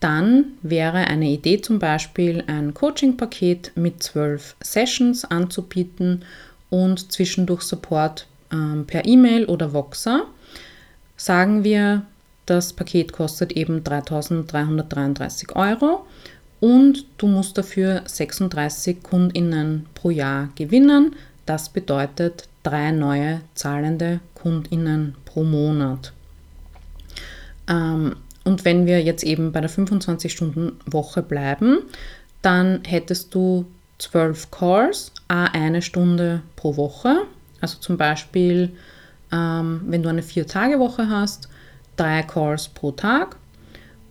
Dann 0.00 0.52
wäre 0.62 0.98
eine 0.98 1.28
Idee 1.28 1.60
zum 1.60 1.78
Beispiel 1.78 2.44
ein 2.46 2.74
Coaching-Paket 2.74 3.72
mit 3.74 4.02
12 4.02 4.56
Sessions 4.60 5.24
anzubieten 5.24 6.24
und 6.70 7.10
zwischendurch 7.12 7.62
Support 7.62 8.26
ähm, 8.52 8.84
per 8.86 9.06
E-Mail 9.06 9.46
oder 9.46 9.72
Voxer. 9.72 10.24
Sagen 11.16 11.64
wir, 11.64 12.02
das 12.46 12.72
Paket 12.72 13.12
kostet 13.12 13.52
eben 13.52 13.82
3.333 13.82 15.54
Euro 15.56 16.06
und 16.60 17.04
du 17.18 17.26
musst 17.26 17.56
dafür 17.56 18.02
36 18.04 19.02
Kundinnen 19.02 19.86
pro 19.94 20.10
Jahr 20.10 20.48
gewinnen. 20.56 21.14
Das 21.46 21.68
bedeutet 21.68 22.48
drei 22.62 22.90
neue 22.90 23.40
zahlende 23.54 24.20
Kundinnen 24.34 25.14
pro 25.24 25.44
Monat. 25.44 26.12
Ähm, 27.68 28.16
und 28.44 28.64
wenn 28.64 28.86
wir 28.86 29.02
jetzt 29.02 29.24
eben 29.24 29.52
bei 29.52 29.60
der 29.60 29.70
25-Stunden-Woche 29.70 31.22
bleiben, 31.22 31.78
dann 32.42 32.82
hättest 32.84 33.34
du 33.34 33.66
12 33.98 34.50
Calls, 34.50 35.12
eine 35.28 35.82
Stunde 35.82 36.42
pro 36.56 36.76
Woche. 36.76 37.24
Also 37.60 37.78
zum 37.78 37.96
Beispiel, 37.96 38.70
ähm, 39.32 39.82
wenn 39.86 40.02
du 40.02 40.08
eine 40.08 40.22
4-Tage-Woche 40.22 41.08
hast, 41.08 41.48
drei 41.96 42.22
Calls 42.22 42.68
pro 42.68 42.92
Tag 42.92 43.36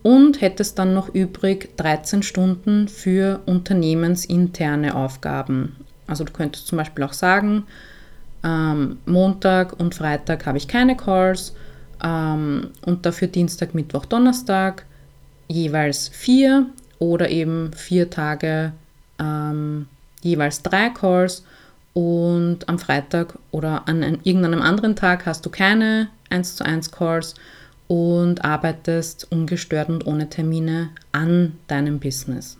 und 0.04 0.42
hättest 0.42 0.80
dann 0.80 0.94
noch 0.94 1.14
übrig 1.14 1.76
13 1.78 2.24
Stunden 2.24 2.88
für 2.88 3.42
unternehmensinterne 3.46 4.96
Aufgaben. 4.96 5.76
Also 6.08 6.24
du 6.24 6.32
könntest 6.32 6.68
zum 6.68 6.78
Beispiel 6.78 7.04
auch 7.04 7.14
sagen, 7.14 7.66
ähm, 8.44 9.00
Montag 9.06 9.80
und 9.80 9.96
Freitag 9.96 10.46
habe 10.46 10.58
ich 10.58 10.68
keine 10.68 10.96
Calls 10.96 11.54
ähm, 12.04 12.70
und 12.86 13.06
dafür 13.06 13.28
Dienstag, 13.28 13.74
Mittwoch, 13.76 14.06
Donnerstag 14.06 14.86
jeweils 15.48 16.08
vier 16.10 16.68
oder 17.00 17.30
eben 17.30 17.72
vier 17.74 18.10
Tage 18.10 18.74
ähm, 19.20 19.88
jeweils 20.22 20.62
drei 20.62 20.90
Calls 20.90 21.44
und 21.94 22.70
am 22.70 22.80
Freitag 22.80 23.38
oder 23.52 23.88
an 23.88 24.20
irgendeinem 24.24 24.62
anderen 24.62 24.96
Tag 24.96 25.26
hast 25.26 25.46
du 25.46 25.50
keine 25.50 26.10
1 26.30 26.58
zu 26.58 26.64
1 26.64 26.92
Calls 26.92 27.36
und 27.88 28.44
arbeitest 28.44 29.28
ungestört 29.32 29.90
und 29.90 30.06
ohne 30.06 30.30
Termine 30.30 30.90
an 31.12 31.54
deinem 31.68 32.00
Business. 32.00 32.58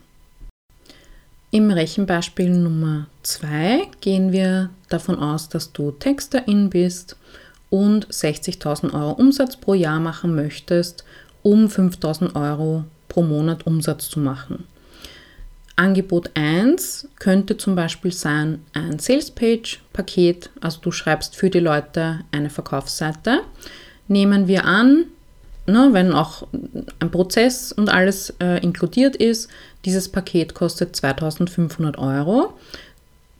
Im 1.50 1.70
Rechenbeispiel 1.70 2.50
Nummer 2.50 3.06
2 3.22 3.88
gehen 4.00 4.32
wir 4.32 4.70
davon 4.88 5.18
aus, 5.18 5.48
dass 5.48 5.72
du 5.72 5.92
Texterin 5.92 6.68
bist 6.68 7.16
und 7.70 8.06
60.000 8.08 8.92
Euro 8.92 9.12
Umsatz 9.12 9.56
pro 9.56 9.74
Jahr 9.74 10.00
machen 10.00 10.34
möchtest, 10.34 11.04
um 11.42 11.66
5.000 11.66 12.34
Euro 12.34 12.84
pro 13.08 13.22
Monat 13.22 13.66
Umsatz 13.66 14.10
zu 14.10 14.20
machen. 14.20 14.64
Angebot 15.76 16.32
1 16.34 17.08
könnte 17.18 17.56
zum 17.56 17.76
Beispiel 17.76 18.12
sein 18.12 18.62
ein 18.72 18.98
Sales 18.98 19.30
Page 19.30 19.80
Paket, 19.92 20.50
also 20.60 20.80
du 20.82 20.90
schreibst 20.90 21.36
für 21.36 21.50
die 21.50 21.60
Leute 21.60 22.20
eine 22.32 22.50
Verkaufsseite. 22.50 23.42
Nehmen 24.08 24.48
wir 24.48 24.64
an, 24.64 25.04
ne, 25.68 25.90
wenn 25.92 26.12
auch 26.12 26.48
ein 26.98 27.10
Prozess 27.10 27.72
und 27.72 27.88
alles 27.88 28.34
äh, 28.40 28.62
inkludiert 28.62 29.16
ist, 29.16 29.48
dieses 29.84 30.08
Paket 30.08 30.54
kostet 30.54 30.96
2500 30.96 31.98
Euro, 31.98 32.54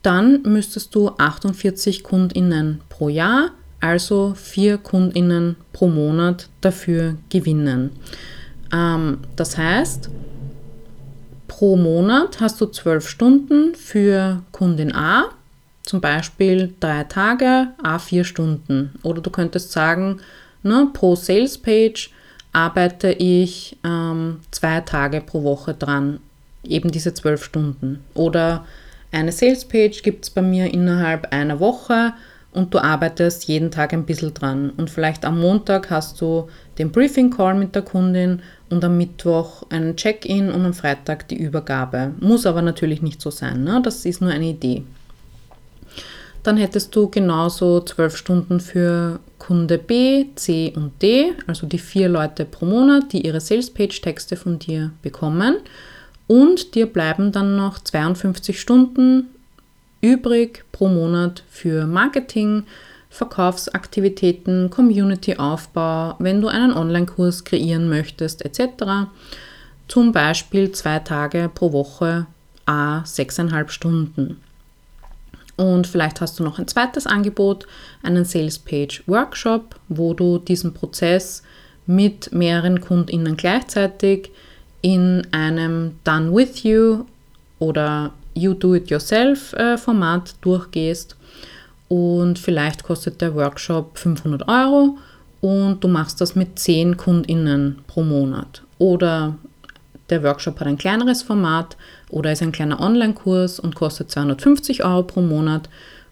dann 0.03 0.43
müsstest 0.43 0.95
du 0.95 1.11
48 1.19 2.05
Kundinnen 2.05 2.81
pro 2.89 3.09
Jahr, 3.09 3.51
also 3.81 4.35
vier 4.37 4.79
Kundinnen 4.79 5.57
pro 5.73 5.89
Monat 5.89 6.49
dafür 6.61 7.17
gewinnen. 7.31 7.91
Ähm, 8.73 9.19
das 9.37 9.57
heißt, 9.57 10.11
pro 11.49 11.77
Monat 11.77 12.41
hast 12.41 12.61
du 12.61 12.67
12 12.67 13.09
Stunden 13.09 13.75
für 13.75 14.43
Kundin 14.53 14.95
A, 14.95 15.31
zum 15.83 16.01
Beispiel 16.01 16.75
drei 16.81 17.05
Tage, 17.05 17.69
A 17.83 17.99
vier 17.99 18.25
Stunden. 18.25 18.93
Oder 19.03 19.23
du 19.23 19.31
könntest 19.31 19.73
sagen, 19.73 20.21
ne, 20.63 20.91
pro 20.93 21.17
Sales 21.17 21.57
Page 21.57 22.11
arbeite 22.59 23.13
ich 23.13 23.77
ähm, 23.85 24.41
zwei 24.51 24.81
Tage 24.81 25.21
pro 25.21 25.45
Woche 25.45 25.75
dran, 25.75 26.19
eben 26.65 26.91
diese 26.91 27.15
zwölf 27.15 27.45
Stunden. 27.45 28.01
Oder 28.15 28.67
eine 29.13 29.31
Salespage 29.31 30.03
gibt 30.03 30.25
es 30.25 30.31
bei 30.31 30.43
mir 30.43 30.75
innerhalb 30.75 31.33
einer 31.33 31.61
Woche 31.61 32.15
und 32.53 32.75
du 32.75 32.81
arbeitest 32.81 33.47
jeden 33.47 33.71
Tag 33.71 33.93
ein 33.93 34.07
bisschen 34.07 34.35
dran. 34.35 34.71
Und 34.71 34.91
vielleicht 34.91 35.25
am 35.25 35.41
Montag 35.41 35.89
hast 35.91 36.21
du 36.21 36.49
den 36.79 36.91
Briefing 36.91 37.31
Call 37.31 37.55
mit 37.55 37.77
der 37.77 37.83
Kundin 37.83 38.43
und 38.71 38.83
am 38.83 38.99
Mittwoch 38.99 39.63
einen 39.71 39.95
Check-in 39.95 40.51
und 40.51 40.65
am 40.65 40.75
Freitag 40.75 41.29
die 41.29 41.39
Übergabe. 41.39 42.13
Muss 42.19 42.45
aber 42.45 42.63
natürlich 42.63 43.03
nicht 43.03 43.21
so 43.21 43.31
sein, 43.31 43.63
ne? 43.63 43.81
das 43.85 44.05
ist 44.05 44.21
nur 44.21 44.33
eine 44.33 44.47
Idee. 44.47 44.83
Dann 46.49 46.57
hättest 46.57 46.97
du 46.97 47.11
genauso 47.11 47.83
zwölf 47.83 48.17
Stunden 48.17 48.59
für 48.59 49.21
Kunde 49.37 49.77
B, 49.77 50.29
C 50.35 50.73
und 50.75 50.93
D, 51.03 51.35
also 51.47 51.67
die 51.67 51.79
vier 51.79 52.09
Leute 52.09 52.47
pro 52.47 52.65
Monat, 52.65 53.13
die 53.13 53.27
ihre 53.27 53.39
Sales-Page-Texte 53.39 54.35
von 54.35 54.59
dir 54.59 54.91
bekommen. 55.03 55.57
Und 56.27 56.75
dir 56.75 56.87
bleiben 56.87 57.33
dann 57.33 57.59
noch 57.59 57.79
52 57.81 58.59
Stunden 58.59 59.27
übrig 60.01 60.65
pro 60.73 60.89
Monat 60.89 61.43
für 61.51 61.87
Marketing, 61.87 62.63
Verkaufsaktivitäten, 63.11 64.71
Community-Aufbau, 64.71 66.15
wenn 66.19 66.41
du 66.41 66.49
einen 66.49 66.73
Online-Kurs 66.73 67.45
kreieren 67.45 67.91
möchtest, 67.91 68.43
etc. 68.43 69.11
Zum 69.87 70.13
Beispiel 70.13 70.73
zwei 70.73 70.99
Tage 71.01 71.51
pro 71.55 71.75
Woche, 71.75 72.25
a 72.65 73.05
sechseinhalb 73.05 73.71
Stunden. 73.71 74.41
Und 75.59 75.89
vielleicht 75.89 76.21
hast 76.21 76.39
du 76.39 76.45
noch 76.45 76.59
ein 76.59 76.69
zweites 76.69 77.07
Angebot, 77.07 77.67
einen 78.03 78.25
Sales 78.25 78.61
Page 78.61 79.03
Workshop, 79.07 79.75
wo 79.89 80.15
du 80.15 80.39
diesen 80.39 80.73
Prozess 80.73 81.43
mit 81.85 82.33
mehreren 82.33 82.81
KundInnen 82.81 83.37
gleichzeitig 83.37 84.31
in 84.83 85.27
einem 85.33 85.99
Done 86.05 86.33
with 86.33 86.63
You 86.63 87.07
oder 87.59 88.13
You 88.35 88.55
Do 88.55 88.77
It 88.77 88.89
Yourself 88.89 89.53
äh, 89.55 89.77
Format 89.77 90.37
durchgehst. 90.43 91.17
Und 91.89 92.39
vielleicht 92.39 92.85
kostet 92.85 93.21
der 93.21 93.35
Workshop 93.35 93.99
500 93.99 94.47
Euro 94.47 94.97
und 95.41 95.83
du 95.83 95.89
machst 95.89 96.21
das 96.21 96.37
mit 96.37 96.57
10 96.59 96.97
KundInnen 96.97 97.81
pro 97.89 98.05
Monat. 98.05 98.63
Oder 98.79 99.37
der 100.11 100.23
Workshop 100.23 100.61
hat 100.61 100.69
ein 100.69 100.79
kleineres 100.79 101.23
Format 101.23 101.77
oder 102.11 102.33
ist 102.33 102.43
ein 102.43 102.53
kleiner 102.53 102.81
Online-Kurs 102.81 103.61
und 103.61 103.75
kostet 103.75 104.11
250 104.11 104.85
Euro 104.85 105.03
pro 105.03 105.21
Monat 105.21 105.69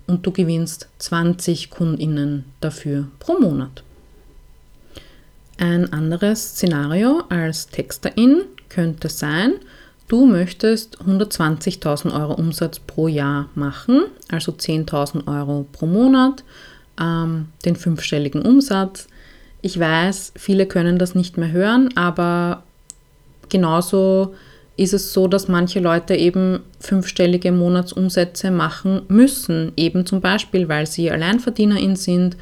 und 0.06 0.26
du 0.26 0.30
gewinnst 0.30 0.88
20 0.98 1.70
Kundinnen 1.70 2.44
dafür 2.60 3.08
pro 3.18 3.38
Monat. 3.38 3.82
Ein 5.58 5.92
anderes 5.92 6.50
Szenario 6.50 7.22
als 7.28 7.68
Texterin 7.68 8.42
könnte 8.68 9.08
sein, 9.08 9.54
du 10.08 10.26
möchtest 10.26 11.00
120.000 11.00 12.12
Euro 12.12 12.34
Umsatz 12.34 12.78
pro 12.78 13.08
Jahr 13.08 13.48
machen, 13.54 14.04
also 14.30 14.52
10.000 14.52 15.26
Euro 15.26 15.66
pro 15.72 15.86
Monat, 15.86 16.44
ähm, 17.00 17.48
den 17.64 17.76
fünfstelligen 17.76 18.42
Umsatz. 18.42 19.08
Ich 19.62 19.80
weiß, 19.80 20.34
viele 20.36 20.66
können 20.66 20.98
das 20.98 21.14
nicht 21.14 21.38
mehr 21.38 21.50
hören, 21.50 21.96
aber 21.96 22.62
genauso 23.48 24.34
ist 24.76 24.92
es 24.92 25.12
so, 25.12 25.26
dass 25.26 25.48
manche 25.48 25.80
Leute 25.80 26.14
eben 26.14 26.60
fünfstellige 26.80 27.50
Monatsumsätze 27.50 28.50
machen 28.50 29.02
müssen, 29.08 29.72
eben 29.76 30.04
zum 30.04 30.20
Beispiel, 30.20 30.68
weil 30.68 30.86
sie 30.86 31.10
Alleinverdienerin 31.10 31.96
sind 31.96 32.36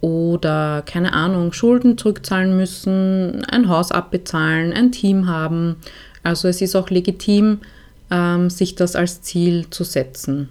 oder 0.00 0.82
keine 0.86 1.12
Ahnung, 1.12 1.52
Schulden 1.52 1.98
zurückzahlen 1.98 2.56
müssen, 2.56 3.44
ein 3.44 3.68
Haus 3.68 3.92
abbezahlen, 3.92 4.72
ein 4.72 4.92
Team 4.92 5.26
haben. 5.26 5.76
Also 6.22 6.48
es 6.48 6.62
ist 6.62 6.76
auch 6.76 6.90
legitim, 6.90 7.60
ähm, 8.10 8.48
sich 8.48 8.74
das 8.74 8.96
als 8.96 9.22
Ziel 9.22 9.68
zu 9.70 9.84
setzen. 9.84 10.48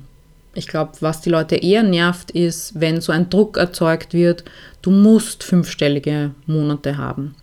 Ich 0.53 0.67
glaube, 0.67 0.93
was 1.01 1.21
die 1.21 1.29
Leute 1.29 1.55
eher 1.55 1.83
nervt, 1.83 2.31
ist, 2.31 2.79
wenn 2.79 3.01
so 3.01 3.11
ein 3.11 3.29
Druck 3.29 3.57
erzeugt 3.57 4.13
wird, 4.13 4.45
du 4.81 4.91
musst 4.91 5.43
fünfstellige 5.43 6.31
Monate 6.45 6.97
haben. 6.97 7.35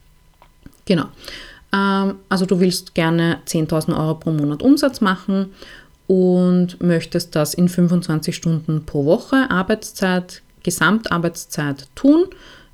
Genau. 0.87 1.07
Ähm, 1.75 2.17
also 2.29 2.47
du 2.47 2.61
willst 2.61 2.95
gerne 2.95 3.39
10.000 3.47 3.97
Euro 3.97 4.15
pro 4.15 4.31
Monat 4.31 4.63
Umsatz 4.63 5.01
machen 5.01 5.53
und 6.07 6.83
möchtest 6.83 7.35
das 7.37 7.55
in 7.55 7.69
25 7.69 8.35
Stunden 8.35 8.85
pro 8.85 9.05
Woche 9.05 9.51
Arbeitszeit, 9.51 10.43
Gesamtarbeitszeit 10.62 11.89
tun, 11.95 12.27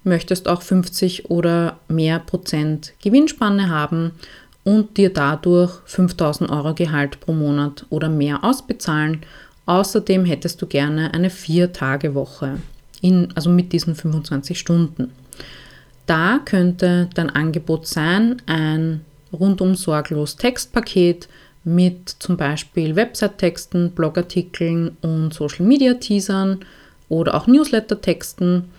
möchtest 0.05 0.49
auch 0.49 0.63
50 0.63 1.31
oder 1.31 1.79
mehr 1.89 2.19
Prozent 2.19 2.93
Gewinnspanne 3.03 3.69
haben 3.69 4.13
und 4.65 4.97
dir 4.97 5.13
dadurch 5.13 5.73
5000 5.87 6.51
Euro 6.51 6.75
Gehalt 6.75 7.21
pro 7.21 7.33
Monat 7.33 7.87
oder 7.91 8.09
mehr 8.09 8.45
ausbezahlen. 8.45 9.23
Außerdem 9.67 10.25
hättest 10.25 10.61
du 10.61 10.67
gerne 10.67 11.13
eine 11.15 11.31
4-Tage-Woche, 11.31 12.59
also 13.35 13.51
mit 13.51 13.73
diesen 13.73 13.95
25 13.95 14.59
Stunden. 14.59 15.13
Da 16.09 16.41
könnte 16.43 17.11
dein 17.13 17.29
Angebot 17.29 17.87
sein, 17.87 18.41
ein 18.47 19.05
rundum 19.31 19.75
sorglos 19.75 20.37
Textpaket 20.37 21.29
mit 21.65 22.09
zum 22.09 22.39
Beispiel 22.39 22.97
Website-Texten, 22.97 23.91
Blogartikeln 23.91 24.97
und 25.03 25.35
Social-Media-Teasern 25.35 26.61
oder 27.11 27.35
auch 27.35 27.47
Newsletter-Texten. 27.47 28.71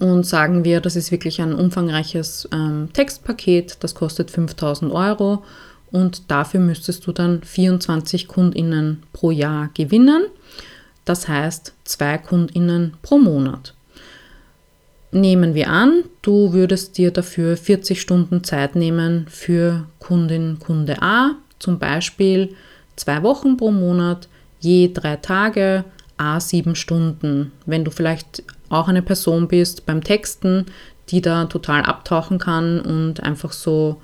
Und 0.00 0.24
sagen 0.24 0.64
wir, 0.64 0.80
das 0.80 0.96
ist 0.96 1.12
wirklich 1.12 1.42
ein 1.42 1.52
umfangreiches 1.54 2.48
ähm, 2.50 2.88
Textpaket, 2.94 3.76
das 3.80 3.94
kostet 3.94 4.30
5000 4.30 4.90
Euro 4.90 5.44
und 5.90 6.30
dafür 6.30 6.60
müsstest 6.60 7.06
du 7.06 7.12
dann 7.12 7.42
24 7.42 8.26
Kundinnen 8.26 9.02
pro 9.12 9.30
Jahr 9.30 9.68
gewinnen. 9.74 10.24
Das 11.04 11.28
heißt 11.28 11.74
zwei 11.84 12.16
Kundinnen 12.16 12.94
pro 13.02 13.18
Monat. 13.18 13.74
Nehmen 15.14 15.54
wir 15.54 15.68
an, 15.68 16.04
du 16.22 16.54
würdest 16.54 16.96
dir 16.96 17.10
dafür 17.10 17.58
40 17.58 18.00
Stunden 18.00 18.44
Zeit 18.44 18.74
nehmen 18.74 19.26
für 19.28 19.86
Kundin 19.98 20.58
Kunde 20.58 21.02
A, 21.02 21.32
zum 21.58 21.78
Beispiel 21.78 22.54
zwei 22.96 23.22
Wochen 23.22 23.58
pro 23.58 23.70
Monat, 23.70 24.28
je 24.60 24.90
drei 24.92 25.16
Tage, 25.16 25.84
a 26.16 26.40
sieben 26.40 26.74
Stunden. 26.74 27.52
Wenn 27.66 27.84
du 27.84 27.90
vielleicht 27.90 28.42
auch 28.70 28.88
eine 28.88 29.02
Person 29.02 29.48
bist 29.48 29.84
beim 29.84 30.02
Texten, 30.02 30.64
die 31.10 31.20
da 31.20 31.44
total 31.44 31.82
abtauchen 31.82 32.38
kann 32.38 32.80
und 32.80 33.22
einfach 33.22 33.52
so 33.52 34.00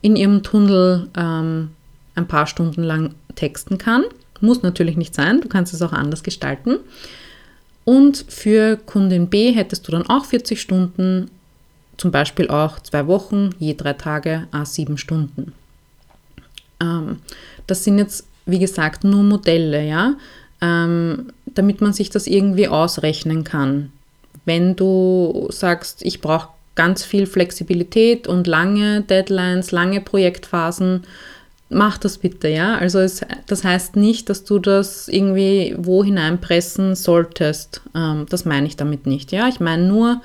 in 0.00 0.16
ihrem 0.16 0.42
Tunnel 0.42 1.08
ähm, 1.14 1.72
ein 2.14 2.26
paar 2.26 2.46
Stunden 2.46 2.82
lang 2.82 3.14
texten 3.34 3.76
kann. 3.76 4.04
Muss 4.40 4.62
natürlich 4.62 4.96
nicht 4.96 5.14
sein, 5.14 5.42
du 5.42 5.48
kannst 5.48 5.74
es 5.74 5.82
auch 5.82 5.92
anders 5.92 6.22
gestalten. 6.22 6.78
Und 7.88 8.26
für 8.28 8.76
Kundin 8.76 9.30
B 9.30 9.52
hättest 9.52 9.88
du 9.88 9.92
dann 9.92 10.06
auch 10.10 10.26
40 10.26 10.60
Stunden, 10.60 11.30
zum 11.96 12.10
Beispiel 12.10 12.48
auch 12.48 12.80
zwei 12.80 13.06
Wochen, 13.06 13.54
je 13.58 13.72
drei 13.72 13.94
Tage, 13.94 14.46
a 14.50 14.66
sieben 14.66 14.98
Stunden. 14.98 15.54
Ähm, 16.82 17.20
das 17.66 17.84
sind 17.84 17.96
jetzt, 17.96 18.26
wie 18.44 18.58
gesagt, 18.58 19.04
nur 19.04 19.22
Modelle, 19.22 19.82
ja, 19.86 20.16
ähm, 20.60 21.32
damit 21.46 21.80
man 21.80 21.94
sich 21.94 22.10
das 22.10 22.26
irgendwie 22.26 22.68
ausrechnen 22.68 23.42
kann. 23.42 23.90
Wenn 24.44 24.76
du 24.76 25.48
sagst, 25.50 26.02
ich 26.02 26.20
brauche 26.20 26.48
ganz 26.74 27.04
viel 27.04 27.24
Flexibilität 27.24 28.26
und 28.26 28.46
lange 28.46 29.00
Deadlines, 29.00 29.70
lange 29.70 30.02
Projektphasen, 30.02 31.04
mach 31.68 31.98
das 31.98 32.18
bitte, 32.18 32.48
ja. 32.48 32.76
Also 32.78 32.98
es, 32.98 33.22
das 33.46 33.64
heißt 33.64 33.96
nicht, 33.96 34.30
dass 34.30 34.44
du 34.44 34.58
das 34.58 35.08
irgendwie 35.08 35.74
wo 35.78 36.04
hineinpressen 36.04 36.94
solltest. 36.94 37.82
Ähm, 37.94 38.26
das 38.28 38.44
meine 38.44 38.66
ich 38.66 38.76
damit 38.76 39.06
nicht, 39.06 39.32
ja. 39.32 39.48
Ich 39.48 39.60
meine 39.60 39.86
nur, 39.86 40.22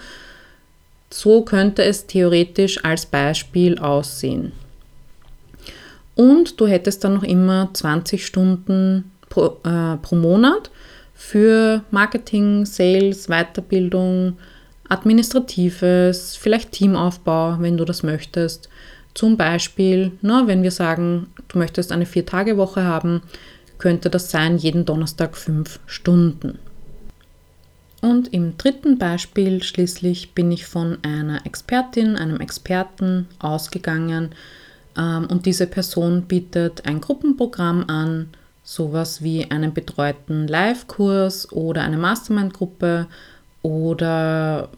so 1.10 1.44
könnte 1.44 1.84
es 1.84 2.08
theoretisch 2.08 2.84
als 2.84 3.06
Beispiel 3.06 3.78
aussehen. 3.78 4.52
Und 6.16 6.60
du 6.60 6.68
hättest 6.68 7.04
dann 7.04 7.16
noch 7.16 7.24
immer 7.24 7.70
20 7.74 8.26
Stunden 8.26 9.12
pro, 9.30 9.58
äh, 9.64 9.98
pro 9.98 10.16
Monat 10.16 10.70
für 11.14 11.84
Marketing, 11.92 12.66
Sales, 12.66 13.28
Weiterbildung, 13.28 14.38
Administratives, 14.90 16.36
vielleicht 16.36 16.72
Teamaufbau, 16.72 17.58
wenn 17.60 17.78
du 17.78 17.86
das 17.86 18.04
möchtest. 18.04 18.70
Zum 19.14 19.38
Beispiel, 19.38 20.12
na, 20.22 20.48
wenn 20.48 20.64
wir 20.64 20.72
sagen, 20.72 21.28
du 21.48 21.60
möchtest 21.60 21.92
eine 21.92 22.06
Vier-Tage-Woche 22.06 22.84
haben, 22.84 23.22
könnte 23.78 24.10
das 24.10 24.32
sein, 24.32 24.58
jeden 24.58 24.86
Donnerstag 24.86 25.38
fünf 25.38 25.80
Stunden. 25.86 26.58
Und 28.02 28.34
im 28.34 28.58
dritten 28.58 28.98
Beispiel 28.98 29.64
schließlich 29.64 30.34
bin 30.34 30.52
ich 30.52 30.66
von 30.66 30.98
einer 31.04 31.46
Expertin, 31.46 32.18
einem 32.18 32.42
Experten 32.42 33.28
ausgegangen 33.40 34.32
ähm, 34.98 35.28
und 35.30 35.46
diese 35.46 35.68
Person 35.68 36.24
bietet 36.24 36.86
ein 36.86 37.00
Gruppenprogramm 37.00 37.86
an, 37.88 38.30
sowas 38.64 39.24
wie 39.24 39.50
einen 39.50 39.74
betreuten 39.74 40.48
Live-Kurs 40.48 41.52
oder 41.52 41.84
eine 41.84 41.98
Mastermind-Gruppe 41.98 43.08
oder 43.62 44.70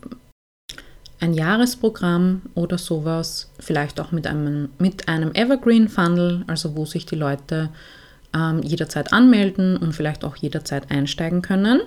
ein 1.19 1.33
Jahresprogramm 1.33 2.41
oder 2.55 2.77
sowas, 2.77 3.49
vielleicht 3.59 3.99
auch 3.99 4.11
mit 4.11 4.27
einem, 4.27 4.69
mit 4.79 5.07
einem 5.07 5.33
Evergreen 5.33 5.87
Funnel, 5.87 6.43
also 6.47 6.75
wo 6.75 6.85
sich 6.85 7.05
die 7.05 7.15
Leute 7.15 7.69
ähm, 8.33 8.61
jederzeit 8.61 9.13
anmelden 9.13 9.77
und 9.77 9.93
vielleicht 9.93 10.23
auch 10.23 10.35
jederzeit 10.35 10.91
einsteigen 10.91 11.41
können. 11.41 11.81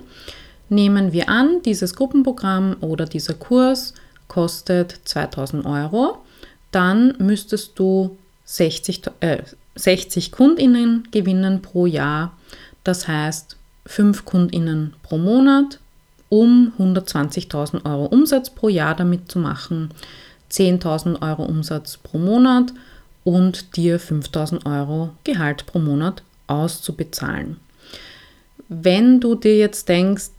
Nehmen 0.68 1.12
wir 1.12 1.29
an, 1.29 1.62
dieses 1.64 1.95
Gruppenprogramm 1.95 2.76
oder 2.81 3.07
dieser 3.07 3.35
Kurs 3.35 3.95
kostet 4.29 5.01
2000 5.05 5.64
Euro, 5.64 6.18
dann 6.70 7.14
müsstest 7.18 7.79
du 7.79 8.18
60, 8.45 9.03
äh, 9.20 9.43
60 9.74 10.33
Kundinnen 10.33 11.09
gewinnen 11.11 11.62
pro 11.62 11.87
Jahr, 11.87 12.37
das 12.85 13.09
heißt 13.09 13.57
5 13.87 14.24
Kundinnen 14.24 14.95
pro 15.03 15.16
Monat 15.16 15.81
um 16.29 16.72
120.000 16.79 17.85
Euro 17.85 18.07
Umsatz 18.07 18.51
pro 18.51 18.68
Jahr 18.68 18.95
damit 18.95 19.31
zu 19.31 19.39
machen, 19.39 19.91
10.000 20.51 21.22
Euro 21.22 21.45
Umsatz 21.45 21.97
pro 21.97 22.18
Monat 22.18 22.72
und 23.24 23.76
dir 23.76 24.01
5.000 24.01 24.66
Euro 24.66 25.11
Gehalt 25.24 25.66
pro 25.66 25.79
Monat 25.79 26.22
auszubezahlen. 26.47 27.59
Wenn 28.68 29.20
du 29.20 29.35
dir 29.35 29.57
jetzt 29.57 29.89
denkst, 29.89 30.31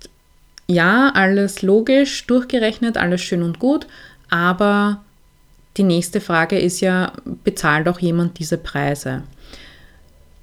ja, 0.67 1.11
alles 1.13 1.61
logisch, 1.63 2.27
durchgerechnet, 2.27 2.97
alles 2.97 3.21
schön 3.21 3.41
und 3.41 3.59
gut, 3.59 3.87
aber 4.29 5.01
die 5.77 5.83
nächste 5.83 6.21
Frage 6.21 6.59
ist 6.59 6.79
ja, 6.81 7.13
bezahlt 7.43 7.87
auch 7.87 7.99
jemand 7.99 8.37
diese 8.37 8.57
Preise? 8.57 9.23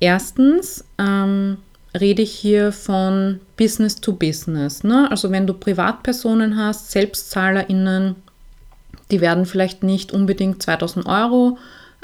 Erstens, 0.01 0.85
ähm, 0.99 1.59
rede 2.01 2.23
ich 2.23 2.33
hier 2.33 2.73
von 2.73 3.41
Business 3.57 3.97
to 4.01 4.13
Business. 4.13 4.85
Ne? 4.85 5.11
Also 5.11 5.31
wenn 5.31 5.47
du 5.47 5.55
Privatpersonen 5.55 6.57
hast, 6.57 6.91
SelbstzahlerInnen, 6.91 8.17
die 9.11 9.21
werden 9.21 9.47
vielleicht 9.47 9.83
nicht 9.83 10.13
unbedingt 10.13 10.63
2000 10.63 11.07
Euro 11.07 11.59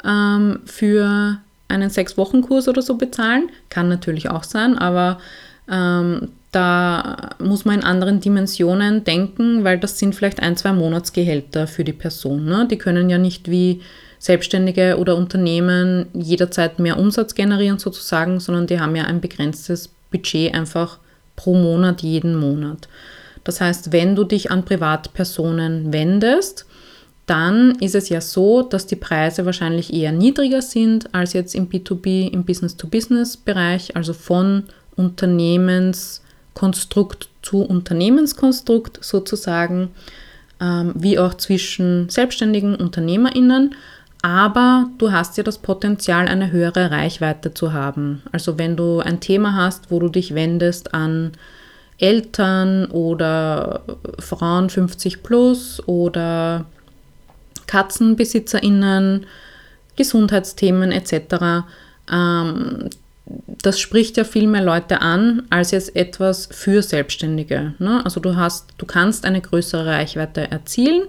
ähm, 0.05 0.59
für 0.65 1.39
einen 1.67 1.89
Sechs-Wochen-Kurs 1.89 2.67
oder 2.67 2.81
so 2.81 2.95
bezahlen. 2.95 3.49
Kann 3.69 3.89
natürlich 3.89 4.29
auch 4.29 4.43
sein, 4.43 4.77
aber 4.77 5.19
ähm, 5.69 6.29
da 6.51 7.31
muss 7.39 7.65
man 7.65 7.79
in 7.79 7.83
anderen 7.83 8.19
Dimensionen 8.19 9.03
denken, 9.03 9.63
weil 9.63 9.79
das 9.79 9.97
sind 9.97 10.13
vielleicht 10.13 10.39
ein, 10.39 10.55
zwei 10.55 10.71
Monatsgehälter 10.71 11.67
für 11.67 11.83
die 11.83 11.93
Person. 11.93 12.45
Ne? 12.45 12.67
Die 12.69 12.77
können 12.77 13.09
ja 13.09 13.17
nicht 13.17 13.49
wie 13.49 13.81
Selbstständige 14.23 14.97
oder 14.99 15.17
Unternehmen 15.17 16.05
jederzeit 16.13 16.79
mehr 16.79 16.97
Umsatz 16.97 17.35
generieren 17.35 17.77
sozusagen, 17.77 18.39
sondern 18.39 18.67
die 18.67 18.79
haben 18.79 18.95
ja 18.95 19.03
ein 19.03 19.19
begrenztes 19.19 19.89
Budget 20.11 20.55
einfach 20.55 20.99
pro 21.35 21.53
Monat, 21.53 22.03
jeden 22.03 22.39
Monat. 22.39 22.87
Das 23.43 23.59
heißt, 23.59 23.91
wenn 23.91 24.15
du 24.15 24.23
dich 24.23 24.49
an 24.49 24.63
Privatpersonen 24.63 25.91
wendest, 25.91 26.65
dann 27.25 27.71
ist 27.81 27.95
es 27.95 28.07
ja 28.07 28.21
so, 28.21 28.61
dass 28.61 28.87
die 28.87 28.95
Preise 28.95 29.45
wahrscheinlich 29.45 29.93
eher 29.93 30.13
niedriger 30.13 30.61
sind 30.61 31.13
als 31.13 31.33
jetzt 31.33 31.53
im 31.53 31.67
B2B, 31.67 32.31
im 32.31 32.45
Business-to-Business-Bereich, 32.45 33.97
also 33.97 34.13
von 34.13 34.63
Unternehmenskonstrukt 34.95 37.27
zu 37.41 37.57
Unternehmenskonstrukt 37.57 39.03
sozusagen, 39.03 39.89
ähm, 40.61 40.93
wie 40.95 41.19
auch 41.19 41.33
zwischen 41.33 42.07
selbstständigen 42.07 42.77
UnternehmerInnen 42.77 43.75
aber 44.23 44.87
du 44.99 45.11
hast 45.11 45.37
ja 45.37 45.43
das 45.43 45.57
Potenzial, 45.57 46.29
eine 46.29 46.51
höhere 46.51 46.89
Reichweite 46.91 47.53
zu 47.53 47.73
haben. 47.73 48.23
Also 48.31 48.57
wenn 48.57 48.77
du 48.77 48.99
ein 49.01 49.19
Thema 49.19 49.53
hast, 49.53 49.91
wo 49.91 49.99
du 49.99 50.07
dich 50.07 50.33
wendest 50.33 50.93
an 50.93 51.33
Eltern 51.97 52.85
oder 52.85 53.83
Frauen 54.19 54.69
50 54.69 55.23
plus 55.23 55.85
oder 55.87 56.65
Katzenbesitzerinnen, 57.67 59.25
Gesundheitsthemen 59.97 60.93
etc. 60.93 61.65
Ähm, 62.09 62.89
das 63.61 63.77
spricht 63.77 64.15
ja 64.15 64.23
viel 64.23 64.47
mehr 64.47 64.63
Leute 64.63 65.01
an 65.01 65.43
als 65.49 65.71
jetzt 65.71 65.97
etwas 65.97 66.47
für 66.49 66.81
Selbstständige. 66.81 67.73
Ne? 67.77 68.01
Also 68.05 68.21
du 68.21 68.37
hast, 68.37 68.69
du 68.77 68.85
kannst 68.85 69.25
eine 69.25 69.41
größere 69.41 69.85
Reichweite 69.85 70.49
erzielen 70.49 71.07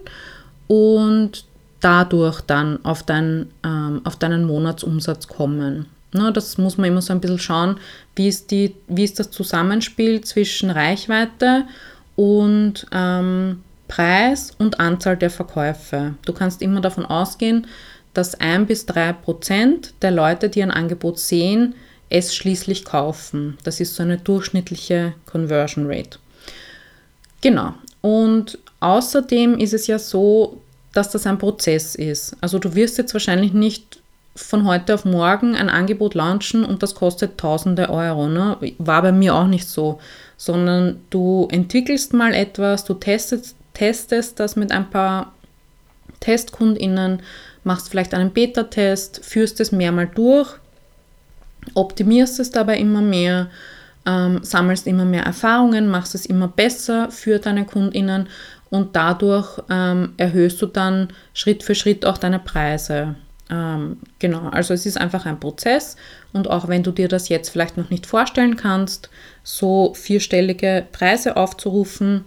und 0.67 1.45
dadurch 1.85 2.41
dann 2.41 2.83
auf, 2.85 3.03
dein, 3.03 3.51
ähm, 3.63 4.01
auf 4.05 4.17
deinen 4.17 4.45
Monatsumsatz 4.45 5.29
kommen. 5.29 5.87
Ne, 6.13 6.33
das 6.33 6.59
muss 6.59 6.79
man 6.79 6.89
immer 6.89 7.03
so 7.03 7.13
ein 7.13 7.21
bisschen 7.21 7.41
schauen, 7.41 7.77
wie 8.15 8.29
ist, 8.29 8.51
die, 8.51 8.75
wie 8.87 9.05
ist 9.05 9.19
das 9.19 9.31
Zusammenspiel 9.31 10.21
zwischen 10.23 10.71
Reichweite 10.71 11.65
und 12.15 12.87
ähm, 12.93 13.63
Preis 13.89 14.53
und 14.59 14.81
Anzahl 14.81 15.17
der 15.17 15.31
Verkäufe. 15.31 16.15
Du 16.25 16.33
kannst 16.33 16.63
immer 16.63 16.81
davon 16.81 17.05
ausgehen, 17.05 17.67
dass 18.15 18.37
ein 18.37 18.67
bis 18.67 18.87
drei 18.87 19.13
Prozent 19.13 19.93
der 20.03 20.13
Leute, 20.13 20.49
die 20.49 20.63
ein 20.63 20.71
Angebot 20.71 21.19
sehen, 21.19 21.75
es 22.09 22.35
schließlich 22.35 22.85
kaufen. 22.85 23.59
Das 23.65 23.81
ist 23.81 23.97
so 23.97 24.03
eine 24.03 24.19
durchschnittliche 24.19 25.15
Conversion 25.27 25.87
Rate. 25.89 26.19
Genau. 27.41 27.75
Und 28.01 28.59
außerdem 28.81 29.59
ist 29.59 29.75
es 29.75 29.87
ja 29.89 29.99
so, 29.99 30.63
dass 30.95 31.11
das 31.11 31.27
ein 31.27 31.39
Prozess 31.39 31.95
ist. 31.95 32.37
Also 32.41 32.59
du 32.59 32.75
wirst 32.75 32.97
jetzt 32.99 33.13
wahrscheinlich 33.13 33.53
nicht 33.53 34.01
von 34.37 34.67
heute 34.67 34.95
auf 34.95 35.05
morgen 35.05 35.55
ein 35.55 35.69
Angebot 35.69 36.15
launchen 36.15 36.65
und 36.65 36.83
das 36.83 36.95
kostet 36.95 37.39
tausende 37.39 37.91
Euro. 37.91 38.29
Ne? 38.29 38.57
War 38.79 39.03
bei 39.03 39.13
mir 39.13 39.35
auch 39.35 39.47
nicht 39.47 39.69
so, 39.69 40.01
sondern 40.37 41.01
du 41.11 41.49
entwickelst 41.51 42.13
mal 42.15 42.35
etwas, 42.35 42.85
du 42.85 42.95
testest, 42.95 43.55
testest 43.75 44.41
das 44.41 44.57
mit 44.57 44.73
ein 44.73 44.91
paar 44.91 45.33
Testkundinnen, 46.21 47.23
machst 47.63 47.89
vielleicht 47.91 48.15
einen 48.15 48.33
Beta-Test, 48.33 49.25
führst 49.25 49.61
es 49.61 49.73
mehrmal 49.73 50.09
durch, 50.09 50.49
optimierst 51.75 52.41
es 52.41 52.51
dabei 52.51 52.79
immer 52.79 53.03
mehr, 53.03 53.51
ähm, 54.07 54.41
sammelst 54.43 54.87
immer 54.87 55.05
mehr 55.05 55.23
Erfahrungen, 55.23 55.89
machst 55.89 56.15
es 56.15 56.27
immer 56.27 56.49
besser 56.49 57.11
für 57.11 57.39
deine 57.39 57.65
KundInnen 57.65 58.29
und 58.71 58.97
dadurch 58.97 59.61
ähm, 59.71 60.15
erhöhst 60.17 60.61
du 60.61 60.67
dann 60.67 61.09
Schritt 61.33 61.63
für 61.63 61.75
Schritt 61.75 62.07
auch 62.07 62.19
deine 62.19 62.39
Preise. 62.39 63.15
Ähm, 63.51 63.99
genau, 64.19 64.49
also 64.49 64.75
es 64.75 64.87
ist 64.87 64.99
einfach 64.99 65.27
ein 65.27 65.39
Prozess 65.39 65.97
und 66.33 66.49
auch 66.49 66.69
wenn 66.69 66.83
du 66.83 66.91
dir 66.91 67.09
das 67.09 67.29
jetzt 67.29 67.51
vielleicht 67.51 67.77
noch 67.77 67.91
nicht 67.91 68.07
vorstellen 68.07 68.57
kannst, 68.57 69.11
so 69.43 69.93
vierstellige 69.95 70.87
Preise 70.93 71.37
aufzurufen, 71.37 72.25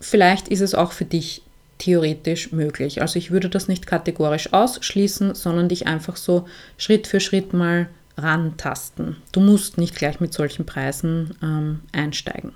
vielleicht 0.00 0.48
ist 0.48 0.60
es 0.60 0.74
auch 0.74 0.92
für 0.92 1.04
dich 1.04 1.42
theoretisch 1.78 2.52
möglich. 2.52 3.02
Also 3.02 3.18
ich 3.18 3.30
würde 3.30 3.48
das 3.48 3.66
nicht 3.66 3.86
kategorisch 3.86 4.52
ausschließen, 4.52 5.34
sondern 5.34 5.68
dich 5.68 5.86
einfach 5.86 6.16
so 6.16 6.46
Schritt 6.76 7.06
für 7.06 7.20
Schritt 7.20 7.52
mal 7.52 7.88
rantasten. 8.16 9.16
Du 9.32 9.40
musst 9.40 9.78
nicht 9.78 9.96
gleich 9.96 10.20
mit 10.20 10.32
solchen 10.32 10.66
Preisen 10.66 11.34
ähm, 11.42 11.80
einsteigen. 11.92 12.52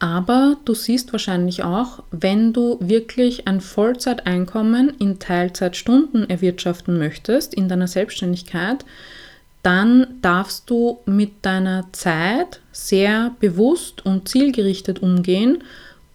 Aber 0.00 0.56
du 0.64 0.74
siehst 0.74 1.12
wahrscheinlich 1.12 1.64
auch, 1.64 2.04
wenn 2.12 2.52
du 2.52 2.78
wirklich 2.80 3.48
ein 3.48 3.60
Vollzeiteinkommen 3.60 4.90
in 4.98 5.18
Teilzeitstunden 5.18 6.30
erwirtschaften 6.30 6.98
möchtest 6.98 7.52
in 7.52 7.68
deiner 7.68 7.88
Selbstständigkeit, 7.88 8.84
dann 9.64 10.06
darfst 10.22 10.70
du 10.70 10.98
mit 11.04 11.32
deiner 11.42 11.86
Zeit 11.92 12.60
sehr 12.70 13.34
bewusst 13.40 14.06
und 14.06 14.28
zielgerichtet 14.28 15.02
umgehen 15.02 15.64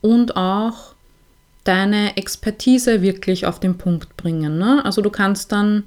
und 0.01 0.37
auch 0.37 0.93
deine 1.65 2.15
Expertise 2.15 3.01
wirklich 3.01 3.45
auf 3.45 3.59
den 3.59 3.77
Punkt 3.77 4.15
bringen. 4.15 4.57
Ne? 4.57 4.83
Also 4.85 5.01
du 5.01 5.09
kannst 5.09 5.51
dann 5.51 5.83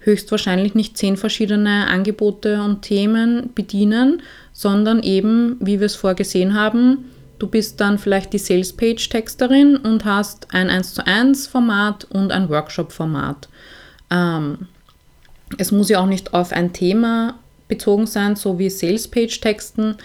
höchstwahrscheinlich 0.00 0.74
nicht 0.74 0.96
zehn 0.96 1.16
verschiedene 1.16 1.86
Angebote 1.86 2.62
und 2.62 2.82
Themen 2.82 3.50
bedienen, 3.54 4.22
sondern 4.52 5.02
eben, 5.02 5.56
wie 5.60 5.80
wir 5.80 5.86
es 5.86 5.96
vorgesehen 5.96 6.54
haben, 6.54 7.06
du 7.38 7.46
bist 7.46 7.80
dann 7.80 7.98
vielleicht 7.98 8.32
die 8.32 8.38
Sales 8.38 8.72
Page 8.72 9.08
Texterin 9.08 9.76
und 9.76 10.04
hast 10.04 10.48
ein 10.52 10.70
1 10.70 10.94
zu 10.94 11.06
1 11.06 11.46
Format 11.46 12.04
und 12.04 12.32
ein 12.32 12.48
Workshop 12.48 12.92
Format. 12.92 13.48
Ähm, 14.10 14.68
es 15.56 15.72
muss 15.72 15.88
ja 15.88 16.00
auch 16.00 16.06
nicht 16.06 16.34
auf 16.34 16.52
ein 16.52 16.72
Thema 16.72 17.38
bezogen 17.68 18.06
sein, 18.06 18.36
so 18.36 18.58
wie 18.58 18.70
Sales 18.70 19.08
Page 19.08 19.40
Texten. 19.40 19.96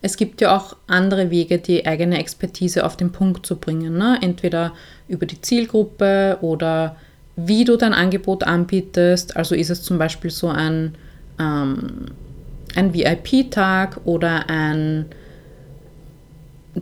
Es 0.00 0.16
gibt 0.16 0.40
ja 0.40 0.56
auch 0.56 0.76
andere 0.86 1.30
Wege, 1.30 1.58
die 1.58 1.84
eigene 1.86 2.18
Expertise 2.18 2.84
auf 2.84 2.96
den 2.96 3.10
Punkt 3.10 3.44
zu 3.44 3.56
bringen. 3.56 3.98
Ne? 3.98 4.18
Entweder 4.20 4.72
über 5.08 5.26
die 5.26 5.40
Zielgruppe 5.40 6.38
oder 6.40 6.96
wie 7.36 7.64
du 7.64 7.76
dein 7.76 7.94
Angebot 7.94 8.44
anbietest. 8.44 9.36
Also 9.36 9.54
ist 9.54 9.70
es 9.70 9.82
zum 9.82 9.98
Beispiel 9.98 10.30
so 10.30 10.48
ein, 10.48 10.94
ähm, 11.38 12.06
ein 12.74 12.94
VIP-Tag 12.94 14.00
oder 14.04 14.48
ein 14.48 15.06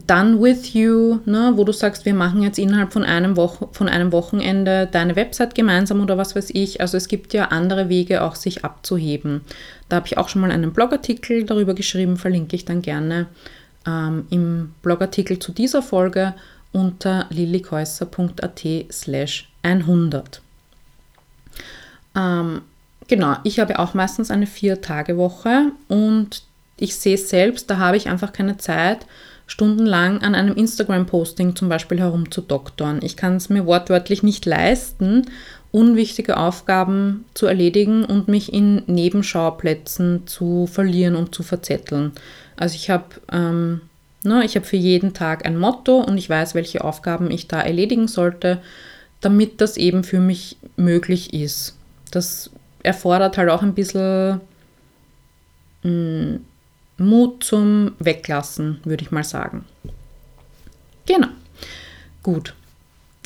Done 0.06 0.40
with 0.40 0.74
You, 0.74 1.20
ne, 1.24 1.52
wo 1.54 1.64
du 1.64 1.72
sagst, 1.72 2.04
wir 2.04 2.14
machen 2.14 2.42
jetzt 2.42 2.58
innerhalb 2.58 2.92
von 2.92 3.04
einem, 3.04 3.36
von 3.36 3.88
einem 3.88 4.12
Wochenende 4.12 4.88
deine 4.90 5.16
Website 5.16 5.54
gemeinsam 5.54 6.00
oder 6.00 6.18
was 6.18 6.34
weiß 6.34 6.50
ich. 6.50 6.80
Also 6.80 6.96
es 6.96 7.08
gibt 7.08 7.32
ja 7.32 7.46
andere 7.46 7.88
Wege, 7.88 8.22
auch 8.22 8.34
sich 8.34 8.64
abzuheben. 8.64 9.42
Da 9.88 9.96
habe 9.96 10.06
ich 10.06 10.18
auch 10.18 10.28
schon 10.28 10.42
mal 10.42 10.50
einen 10.50 10.72
Blogartikel 10.72 11.44
darüber 11.44 11.74
geschrieben, 11.74 12.16
verlinke 12.16 12.56
ich 12.56 12.64
dann 12.64 12.82
gerne 12.82 13.26
ähm, 13.86 14.26
im 14.30 14.74
Blogartikel 14.82 15.38
zu 15.38 15.52
dieser 15.52 15.82
Folge 15.82 16.34
unter 16.72 17.26
lillikäusser.at 17.30 18.64
slash 18.90 19.48
100. 19.62 20.42
Ähm, 22.16 22.62
genau, 23.08 23.36
ich 23.44 23.60
habe 23.60 23.78
auch 23.78 23.94
meistens 23.94 24.30
eine 24.30 24.46
Vier-Tage-Woche 24.46 25.72
und 25.88 26.42
ich 26.78 26.96
sehe 26.96 27.16
selbst, 27.16 27.70
da 27.70 27.78
habe 27.78 27.96
ich 27.96 28.08
einfach 28.08 28.32
keine 28.32 28.58
Zeit, 28.58 29.06
stundenlang 29.46 30.22
an 30.22 30.34
einem 30.34 30.54
Instagram-Posting 30.54 31.54
zum 31.54 31.68
Beispiel 31.68 32.00
herumzudoktern. 32.00 33.00
Ich 33.02 33.16
kann 33.16 33.36
es 33.36 33.48
mir 33.48 33.66
wortwörtlich 33.66 34.22
nicht 34.22 34.44
leisten, 34.44 35.26
unwichtige 35.70 36.36
Aufgaben 36.36 37.24
zu 37.34 37.46
erledigen 37.46 38.04
und 38.04 38.28
mich 38.28 38.52
in 38.52 38.82
Nebenschauplätzen 38.86 40.26
zu 40.26 40.66
verlieren 40.66 41.16
und 41.16 41.34
zu 41.34 41.42
verzetteln. 41.42 42.12
Also 42.56 42.74
ich 42.74 42.90
habe 42.90 43.04
ähm, 43.30 43.82
ne, 44.24 44.44
ich 44.44 44.56
habe 44.56 44.66
für 44.66 44.76
jeden 44.76 45.14
Tag 45.14 45.46
ein 45.46 45.58
Motto 45.58 45.98
und 45.98 46.18
ich 46.18 46.28
weiß, 46.28 46.54
welche 46.54 46.82
Aufgaben 46.82 47.30
ich 47.30 47.46
da 47.46 47.60
erledigen 47.60 48.08
sollte, 48.08 48.60
damit 49.20 49.60
das 49.60 49.76
eben 49.76 50.02
für 50.04 50.20
mich 50.20 50.56
möglich 50.76 51.32
ist 51.34 51.76
das 52.10 52.50
erfordert 52.82 53.36
halt 53.36 53.50
auch 53.50 53.62
ein 53.62 53.74
bisschen 53.74 54.40
mh, 55.82 55.90
mm, 55.90 56.40
Mut 56.98 57.44
zum 57.44 57.92
Weglassen, 57.98 58.80
würde 58.84 59.04
ich 59.04 59.10
mal 59.10 59.24
sagen. 59.24 59.64
Genau. 61.06 61.28
Gut. 62.22 62.54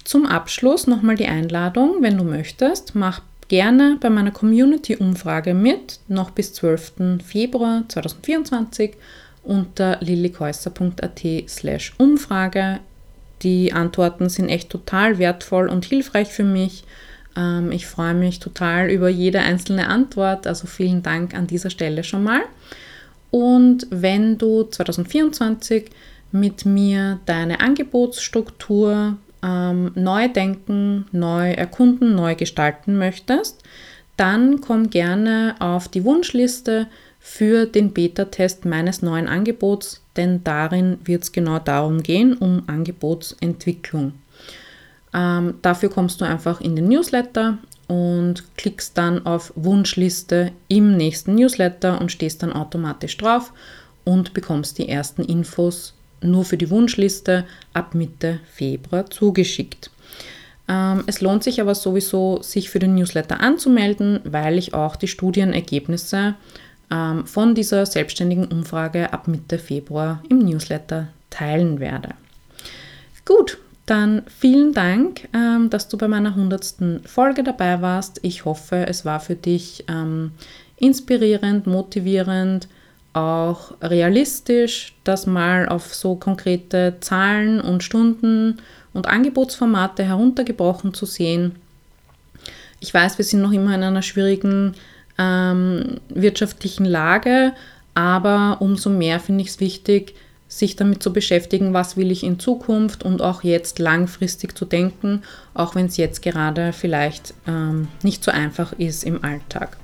Zum 0.04 0.26
Abschluss 0.26 0.86
nochmal 0.86 1.16
die 1.16 1.26
Einladung, 1.26 1.96
wenn 2.00 2.18
du 2.18 2.24
möchtest, 2.24 2.94
mach 2.94 3.22
gerne 3.48 3.96
bei 4.00 4.10
meiner 4.10 4.30
Community-Umfrage 4.30 5.54
mit, 5.54 6.00
noch 6.08 6.30
bis 6.30 6.52
12. 6.52 7.22
Februar 7.24 7.84
2024 7.88 8.94
unter 9.42 9.98
lillikäusser.at 10.00 11.20
slash 11.48 11.94
Umfrage. 11.98 12.80
Die 13.42 13.72
Antworten 13.72 14.28
sind 14.28 14.48
echt 14.48 14.70
total 14.70 15.18
wertvoll 15.18 15.68
und 15.68 15.84
hilfreich 15.84 16.28
für 16.28 16.44
mich 16.44 16.84
ähm, 17.36 17.72
ich 17.72 17.86
freue 17.86 18.14
mich 18.14 18.38
total 18.38 18.90
über 18.90 19.08
jede 19.08 19.40
einzelne 19.40 19.88
Antwort, 19.88 20.46
also 20.46 20.66
vielen 20.66 21.02
Dank 21.02 21.34
an 21.34 21.46
dieser 21.46 21.70
Stelle 21.70 22.04
schon 22.04 22.24
mal. 22.24 22.42
Und 23.30 23.86
wenn 23.90 24.38
du 24.38 24.64
2024 24.64 25.90
mit 26.32 26.64
mir 26.64 27.20
deine 27.26 27.60
Angebotsstruktur 27.60 29.16
ähm, 29.42 29.92
neu 29.94 30.28
denken, 30.28 31.06
neu 31.12 31.52
erkunden, 31.52 32.14
neu 32.14 32.34
gestalten 32.34 32.98
möchtest, 32.98 33.62
dann 34.16 34.60
komm 34.60 34.90
gerne 34.90 35.54
auf 35.60 35.88
die 35.88 36.04
Wunschliste 36.04 36.88
für 37.18 37.66
den 37.66 37.92
Beta-Test 37.92 38.64
meines 38.64 39.02
neuen 39.02 39.28
Angebots, 39.28 40.02
denn 40.16 40.42
darin 40.44 40.98
wird 41.04 41.22
es 41.22 41.32
genau 41.32 41.58
darum 41.58 42.02
gehen, 42.02 42.36
um 42.36 42.62
Angebotsentwicklung. 42.66 44.12
Ähm, 45.12 45.54
dafür 45.62 45.90
kommst 45.90 46.20
du 46.20 46.24
einfach 46.24 46.60
in 46.60 46.76
den 46.76 46.88
Newsletter 46.88 47.58
und 47.90 48.44
klickst 48.56 48.96
dann 48.96 49.26
auf 49.26 49.52
Wunschliste 49.56 50.52
im 50.68 50.96
nächsten 50.96 51.34
Newsletter 51.34 52.00
und 52.00 52.12
stehst 52.12 52.40
dann 52.40 52.52
automatisch 52.52 53.16
drauf 53.16 53.52
und 54.04 54.32
bekommst 54.32 54.78
die 54.78 54.88
ersten 54.88 55.24
Infos 55.24 55.94
nur 56.22 56.44
für 56.44 56.56
die 56.56 56.70
Wunschliste 56.70 57.46
ab 57.74 57.96
Mitte 57.96 58.38
Februar 58.48 59.10
zugeschickt. 59.10 59.90
Ähm, 60.68 61.02
es 61.08 61.20
lohnt 61.20 61.42
sich 61.42 61.60
aber 61.60 61.74
sowieso, 61.74 62.40
sich 62.42 62.70
für 62.70 62.78
den 62.78 62.94
Newsletter 62.94 63.40
anzumelden, 63.40 64.20
weil 64.22 64.56
ich 64.56 64.72
auch 64.72 64.94
die 64.94 65.08
Studienergebnisse 65.08 66.36
ähm, 66.92 67.26
von 67.26 67.56
dieser 67.56 67.86
selbstständigen 67.86 68.44
Umfrage 68.44 69.12
ab 69.12 69.26
Mitte 69.26 69.58
Februar 69.58 70.22
im 70.28 70.38
Newsletter 70.38 71.08
teilen 71.28 71.80
werde. 71.80 72.10
Gut, 73.24 73.58
dann 73.90 74.22
vielen 74.26 74.72
Dank, 74.72 75.28
ähm, 75.34 75.68
dass 75.68 75.88
du 75.88 75.98
bei 75.98 76.06
meiner 76.06 76.36
hundertsten 76.36 77.02
Folge 77.04 77.42
dabei 77.42 77.82
warst. 77.82 78.20
Ich 78.22 78.44
hoffe, 78.44 78.86
es 78.86 79.04
war 79.04 79.20
für 79.20 79.34
dich 79.34 79.84
ähm, 79.88 80.30
inspirierend, 80.76 81.66
motivierend, 81.66 82.68
auch 83.12 83.72
realistisch, 83.82 84.94
das 85.02 85.26
mal 85.26 85.68
auf 85.68 85.92
so 85.94 86.14
konkrete 86.14 86.98
Zahlen 87.00 87.60
und 87.60 87.82
Stunden 87.82 88.58
und 88.92 89.08
Angebotsformate 89.08 90.04
heruntergebrochen 90.04 90.94
zu 90.94 91.06
sehen. 91.06 91.56
Ich 92.78 92.94
weiß, 92.94 93.18
wir 93.18 93.24
sind 93.24 93.42
noch 93.42 93.52
immer 93.52 93.74
in 93.74 93.82
einer 93.82 94.02
schwierigen 94.02 94.74
ähm, 95.18 96.00
wirtschaftlichen 96.08 96.84
Lage, 96.84 97.52
aber 97.94 98.58
umso 98.60 98.90
mehr 98.90 99.18
finde 99.18 99.42
ich 99.42 99.48
es 99.48 99.60
wichtig, 99.60 100.14
sich 100.50 100.74
damit 100.74 101.00
zu 101.02 101.12
beschäftigen, 101.12 101.72
was 101.72 101.96
will 101.96 102.10
ich 102.10 102.24
in 102.24 102.40
Zukunft 102.40 103.04
und 103.04 103.22
auch 103.22 103.44
jetzt 103.44 103.78
langfristig 103.78 104.58
zu 104.58 104.64
denken, 104.64 105.22
auch 105.54 105.76
wenn 105.76 105.86
es 105.86 105.96
jetzt 105.96 106.22
gerade 106.22 106.72
vielleicht 106.72 107.34
ähm, 107.46 107.86
nicht 108.02 108.24
so 108.24 108.32
einfach 108.32 108.72
ist 108.72 109.04
im 109.04 109.24
Alltag. 109.24 109.78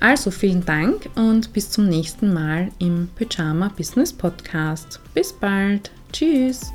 Also 0.00 0.30
vielen 0.30 0.64
Dank 0.64 1.08
und 1.14 1.52
bis 1.52 1.70
zum 1.70 1.88
nächsten 1.88 2.32
Mal 2.32 2.70
im 2.78 3.08
Pyjama 3.16 3.70
Business 3.76 4.12
Podcast. 4.12 5.00
Bis 5.14 5.32
bald. 5.32 5.90
Tschüss. 6.10 6.72